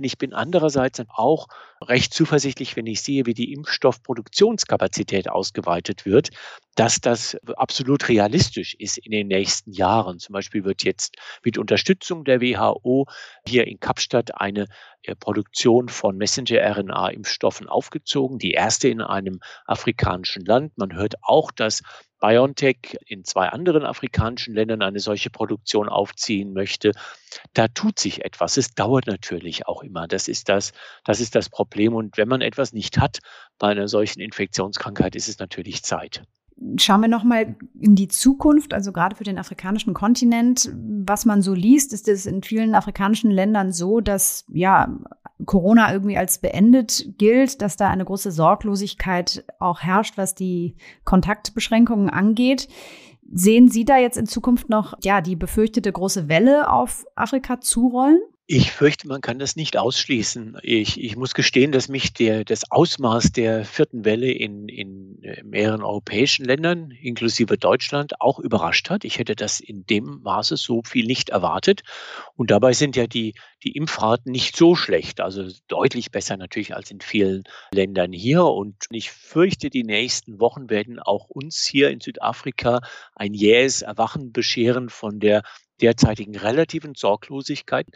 Ich 0.00 0.16
bin 0.16 0.32
andererseits 0.32 1.02
auch 1.08 1.48
recht 1.82 2.14
zuversichtlich, 2.14 2.76
wenn 2.76 2.86
ich 2.86 3.02
sehe, 3.02 3.26
wie 3.26 3.34
die 3.34 3.52
Impfstoffproduktionskapazität 3.52 5.28
ausgeweitet 5.28 6.06
wird, 6.06 6.30
dass 6.78 7.00
das 7.00 7.36
absolut 7.56 8.08
realistisch 8.08 8.74
ist 8.78 8.98
in 8.98 9.10
den 9.10 9.26
nächsten 9.26 9.72
Jahren. 9.72 10.20
Zum 10.20 10.32
Beispiel 10.32 10.62
wird 10.62 10.84
jetzt 10.84 11.16
mit 11.42 11.58
Unterstützung 11.58 12.22
der 12.22 12.40
WHO 12.40 13.06
hier 13.44 13.66
in 13.66 13.80
Kapstadt 13.80 14.40
eine 14.40 14.66
äh, 15.02 15.16
Produktion 15.16 15.88
von 15.88 16.16
Messenger-RNA-Impfstoffen 16.16 17.68
aufgezogen, 17.68 18.38
die 18.38 18.52
erste 18.52 18.86
in 18.88 19.00
einem 19.00 19.40
afrikanischen 19.66 20.44
Land. 20.44 20.78
Man 20.78 20.94
hört 20.94 21.16
auch, 21.22 21.50
dass 21.50 21.82
BioNTech 22.20 22.96
in 23.06 23.24
zwei 23.24 23.48
anderen 23.48 23.82
afrikanischen 23.84 24.54
Ländern 24.54 24.80
eine 24.82 25.00
solche 25.00 25.30
Produktion 25.30 25.88
aufziehen 25.88 26.52
möchte. 26.52 26.92
Da 27.54 27.66
tut 27.66 27.98
sich 27.98 28.24
etwas. 28.24 28.56
Es 28.56 28.74
dauert 28.74 29.08
natürlich 29.08 29.66
auch 29.66 29.82
immer. 29.82 30.06
Das 30.06 30.28
ist 30.28 30.48
das, 30.48 30.72
das 31.04 31.18
ist 31.18 31.34
das 31.34 31.48
Problem. 31.48 31.94
Und 31.94 32.16
wenn 32.18 32.28
man 32.28 32.40
etwas 32.40 32.72
nicht 32.72 32.98
hat 32.98 33.18
bei 33.58 33.66
einer 33.66 33.88
solchen 33.88 34.20
Infektionskrankheit, 34.20 35.16
ist 35.16 35.26
es 35.26 35.40
natürlich 35.40 35.82
Zeit. 35.82 36.22
Schauen 36.76 37.02
wir 37.02 37.08
nochmal 37.08 37.56
in 37.78 37.94
die 37.94 38.08
Zukunft, 38.08 38.74
also 38.74 38.92
gerade 38.92 39.14
für 39.14 39.24
den 39.24 39.38
afrikanischen 39.38 39.94
Kontinent. 39.94 40.72
Was 41.06 41.24
man 41.24 41.40
so 41.40 41.54
liest, 41.54 41.92
ist 41.92 42.08
es 42.08 42.26
in 42.26 42.42
vielen 42.42 42.74
afrikanischen 42.74 43.30
Ländern 43.30 43.70
so, 43.70 44.00
dass 44.00 44.44
ja 44.48 44.98
Corona 45.46 45.92
irgendwie 45.92 46.16
als 46.16 46.38
beendet 46.38 47.14
gilt, 47.16 47.62
dass 47.62 47.76
da 47.76 47.88
eine 47.88 48.04
große 48.04 48.32
Sorglosigkeit 48.32 49.44
auch 49.60 49.80
herrscht, 49.80 50.18
was 50.18 50.34
die 50.34 50.74
Kontaktbeschränkungen 51.04 52.10
angeht. 52.10 52.68
Sehen 53.30 53.68
Sie 53.68 53.84
da 53.84 53.98
jetzt 53.98 54.16
in 54.16 54.26
Zukunft 54.26 54.68
noch 54.68 54.94
ja 55.02 55.20
die 55.20 55.36
befürchtete 55.36 55.92
große 55.92 56.28
Welle 56.28 56.72
auf 56.72 57.04
Afrika 57.14 57.60
zurollen? 57.60 58.20
Ich 58.50 58.72
fürchte, 58.72 59.08
man 59.08 59.20
kann 59.20 59.38
das 59.38 59.56
nicht 59.56 59.76
ausschließen. 59.76 60.56
Ich, 60.62 60.98
ich 60.98 61.16
muss 61.16 61.34
gestehen, 61.34 61.70
dass 61.70 61.88
mich 61.88 62.14
der, 62.14 62.46
das 62.46 62.70
Ausmaß 62.70 63.32
der 63.32 63.66
vierten 63.66 64.06
Welle 64.06 64.32
in, 64.32 64.70
in 64.70 65.22
äh, 65.22 65.42
mehreren 65.42 65.82
europäischen 65.82 66.46
Ländern, 66.46 66.90
inklusive 66.90 67.58
Deutschland, 67.58 68.22
auch 68.22 68.38
überrascht 68.38 68.88
hat. 68.88 69.04
Ich 69.04 69.18
hätte 69.18 69.36
das 69.36 69.60
in 69.60 69.84
dem 69.84 70.22
Maße 70.22 70.56
so 70.56 70.80
viel 70.82 71.04
nicht 71.04 71.28
erwartet. 71.28 71.82
Und 72.36 72.50
dabei 72.50 72.72
sind 72.72 72.96
ja 72.96 73.06
die, 73.06 73.34
die 73.64 73.72
Impfraten 73.72 74.32
nicht 74.32 74.56
so 74.56 74.74
schlecht, 74.74 75.20
also 75.20 75.46
deutlich 75.66 76.10
besser 76.10 76.38
natürlich 76.38 76.74
als 76.74 76.90
in 76.90 77.02
vielen 77.02 77.42
Ländern 77.70 78.14
hier. 78.14 78.44
Und 78.44 78.76
ich 78.88 79.10
fürchte, 79.10 79.68
die 79.68 79.84
nächsten 79.84 80.40
Wochen 80.40 80.70
werden 80.70 81.00
auch 81.00 81.28
uns 81.28 81.66
hier 81.66 81.90
in 81.90 82.00
Südafrika 82.00 82.80
ein 83.14 83.34
jähes 83.34 83.82
Erwachen 83.82 84.32
bescheren 84.32 84.88
von 84.88 85.20
der 85.20 85.42
derzeitigen 85.80 86.36
relativen 86.36 86.94
Sorglosigkeit. 86.94 87.86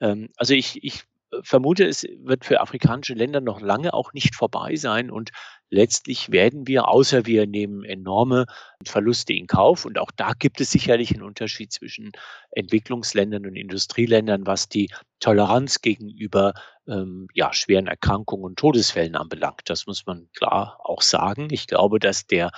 Ähm, 0.00 0.28
also 0.36 0.54
ich, 0.54 0.82
ich 0.82 1.04
vermute, 1.42 1.86
es 1.86 2.04
wird 2.18 2.44
für 2.44 2.60
afrikanische 2.60 3.14
Länder 3.14 3.40
noch 3.40 3.60
lange 3.60 3.94
auch 3.94 4.12
nicht 4.12 4.34
vorbei 4.34 4.76
sein 4.76 5.10
und 5.10 5.30
letztlich 5.70 6.32
werden 6.32 6.66
wir, 6.66 6.88
außer 6.88 7.26
wir 7.26 7.46
nehmen 7.46 7.84
enorme 7.84 8.46
Verluste 8.84 9.32
in 9.32 9.46
Kauf, 9.46 9.84
und 9.84 9.98
auch 9.98 10.10
da 10.10 10.32
gibt 10.38 10.60
es 10.60 10.70
sicherlich 10.70 11.12
einen 11.12 11.22
Unterschied 11.22 11.72
zwischen 11.72 12.10
Entwicklungsländern 12.50 13.46
und 13.46 13.54
Industrieländern, 13.54 14.46
was 14.46 14.68
die 14.68 14.90
Toleranz 15.20 15.80
gegenüber 15.80 16.54
ähm, 16.88 17.28
ja, 17.34 17.52
schweren 17.52 17.86
Erkrankungen 17.86 18.44
und 18.44 18.58
Todesfällen 18.58 19.14
anbelangt. 19.14 19.62
Das 19.66 19.86
muss 19.86 20.06
man 20.06 20.28
klar 20.36 20.80
auch 20.82 21.02
sagen. 21.02 21.48
Ich 21.52 21.68
glaube, 21.68 22.00
dass 22.00 22.26
der 22.26 22.50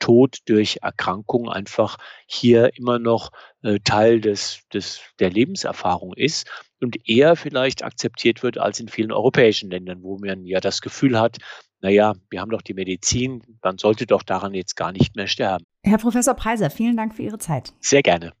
Tod 0.00 0.38
durch 0.46 0.78
Erkrankung 0.82 1.48
einfach 1.48 1.96
hier 2.26 2.76
immer 2.76 2.98
noch 2.98 3.30
äh, 3.62 3.78
Teil 3.84 4.20
des, 4.20 4.62
des, 4.72 5.00
der 5.20 5.30
Lebenserfahrung 5.30 6.14
ist 6.14 6.50
und 6.80 7.08
eher 7.08 7.36
vielleicht 7.36 7.84
akzeptiert 7.84 8.42
wird 8.42 8.58
als 8.58 8.80
in 8.80 8.88
vielen 8.88 9.12
europäischen 9.12 9.70
Ländern, 9.70 10.02
wo 10.02 10.18
man 10.18 10.44
ja 10.44 10.58
das 10.58 10.80
Gefühl 10.80 11.20
hat, 11.20 11.38
naja, 11.82 12.14
wir 12.28 12.40
haben 12.40 12.50
doch 12.50 12.62
die 12.62 12.74
Medizin, 12.74 13.42
man 13.62 13.78
sollte 13.78 14.06
doch 14.06 14.22
daran 14.22 14.54
jetzt 14.54 14.76
gar 14.76 14.92
nicht 14.92 15.16
mehr 15.16 15.26
sterben. 15.26 15.64
Herr 15.82 15.98
Professor 15.98 16.34
Preiser, 16.34 16.70
vielen 16.70 16.96
Dank 16.96 17.14
für 17.14 17.22
Ihre 17.22 17.38
Zeit. 17.38 17.72
Sehr 17.80 18.02
gerne. 18.02 18.32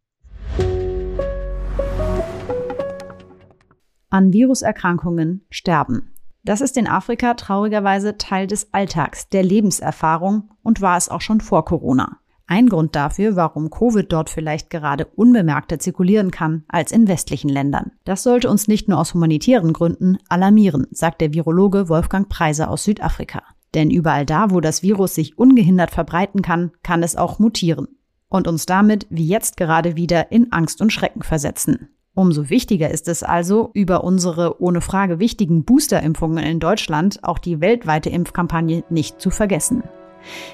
An 4.10 4.32
Viruserkrankungen 4.32 5.46
sterben. 5.50 6.12
Das 6.42 6.60
ist 6.60 6.76
in 6.76 6.86
Afrika 6.86 7.34
traurigerweise 7.34 8.16
Teil 8.16 8.46
des 8.46 8.72
Alltags, 8.72 9.28
der 9.28 9.42
Lebenserfahrung 9.42 10.50
und 10.62 10.80
war 10.80 10.96
es 10.96 11.08
auch 11.08 11.20
schon 11.20 11.40
vor 11.40 11.64
Corona. 11.64 12.18
Ein 12.46 12.68
Grund 12.68 12.96
dafür, 12.96 13.36
warum 13.36 13.70
Covid 13.70 14.10
dort 14.12 14.28
vielleicht 14.28 14.70
gerade 14.70 15.04
unbemerkter 15.04 15.78
zirkulieren 15.78 16.32
kann 16.32 16.64
als 16.66 16.90
in 16.90 17.06
westlichen 17.06 17.48
Ländern. 17.48 17.92
Das 18.04 18.24
sollte 18.24 18.50
uns 18.50 18.66
nicht 18.66 18.88
nur 18.88 18.98
aus 18.98 19.14
humanitären 19.14 19.72
Gründen 19.72 20.18
alarmieren, 20.28 20.86
sagt 20.90 21.20
der 21.20 21.32
Virologe 21.32 21.88
Wolfgang 21.88 22.28
Preiser 22.28 22.68
aus 22.70 22.82
Südafrika. 22.82 23.42
Denn 23.74 23.90
überall 23.90 24.26
da, 24.26 24.50
wo 24.50 24.60
das 24.60 24.82
Virus 24.82 25.14
sich 25.14 25.38
ungehindert 25.38 25.92
verbreiten 25.92 26.42
kann, 26.42 26.72
kann 26.82 27.04
es 27.04 27.14
auch 27.14 27.38
mutieren 27.38 27.86
und 28.28 28.48
uns 28.48 28.64
damit, 28.64 29.06
wie 29.10 29.26
jetzt 29.26 29.56
gerade 29.56 29.96
wieder, 29.96 30.32
in 30.32 30.50
Angst 30.52 30.80
und 30.80 30.92
Schrecken 30.92 31.22
versetzen. 31.22 31.90
Umso 32.14 32.50
wichtiger 32.50 32.90
ist 32.90 33.08
es 33.08 33.22
also, 33.22 33.70
über 33.72 34.02
unsere 34.04 34.60
ohne 34.60 34.80
Frage 34.80 35.20
wichtigen 35.20 35.64
Boosterimpfungen 35.64 36.44
in 36.44 36.60
Deutschland 36.60 37.20
auch 37.22 37.38
die 37.38 37.60
weltweite 37.60 38.10
Impfkampagne 38.10 38.84
nicht 38.90 39.20
zu 39.20 39.30
vergessen. 39.30 39.84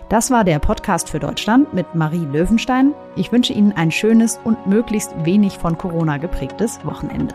Das 0.08 0.30
war 0.30 0.44
der 0.44 0.58
Podcast 0.58 1.08
für 1.08 1.18
Deutschland 1.18 1.74
mit 1.74 1.94
Marie 1.94 2.26
Löwenstein. 2.32 2.92
Ich 3.16 3.32
wünsche 3.32 3.52
Ihnen 3.52 3.72
ein 3.72 3.90
schönes 3.90 4.38
und 4.44 4.66
möglichst 4.66 5.12
wenig 5.24 5.58
von 5.58 5.76
Corona 5.76 6.18
geprägtes 6.18 6.78
Wochenende. 6.84 7.34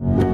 you. 0.00 0.27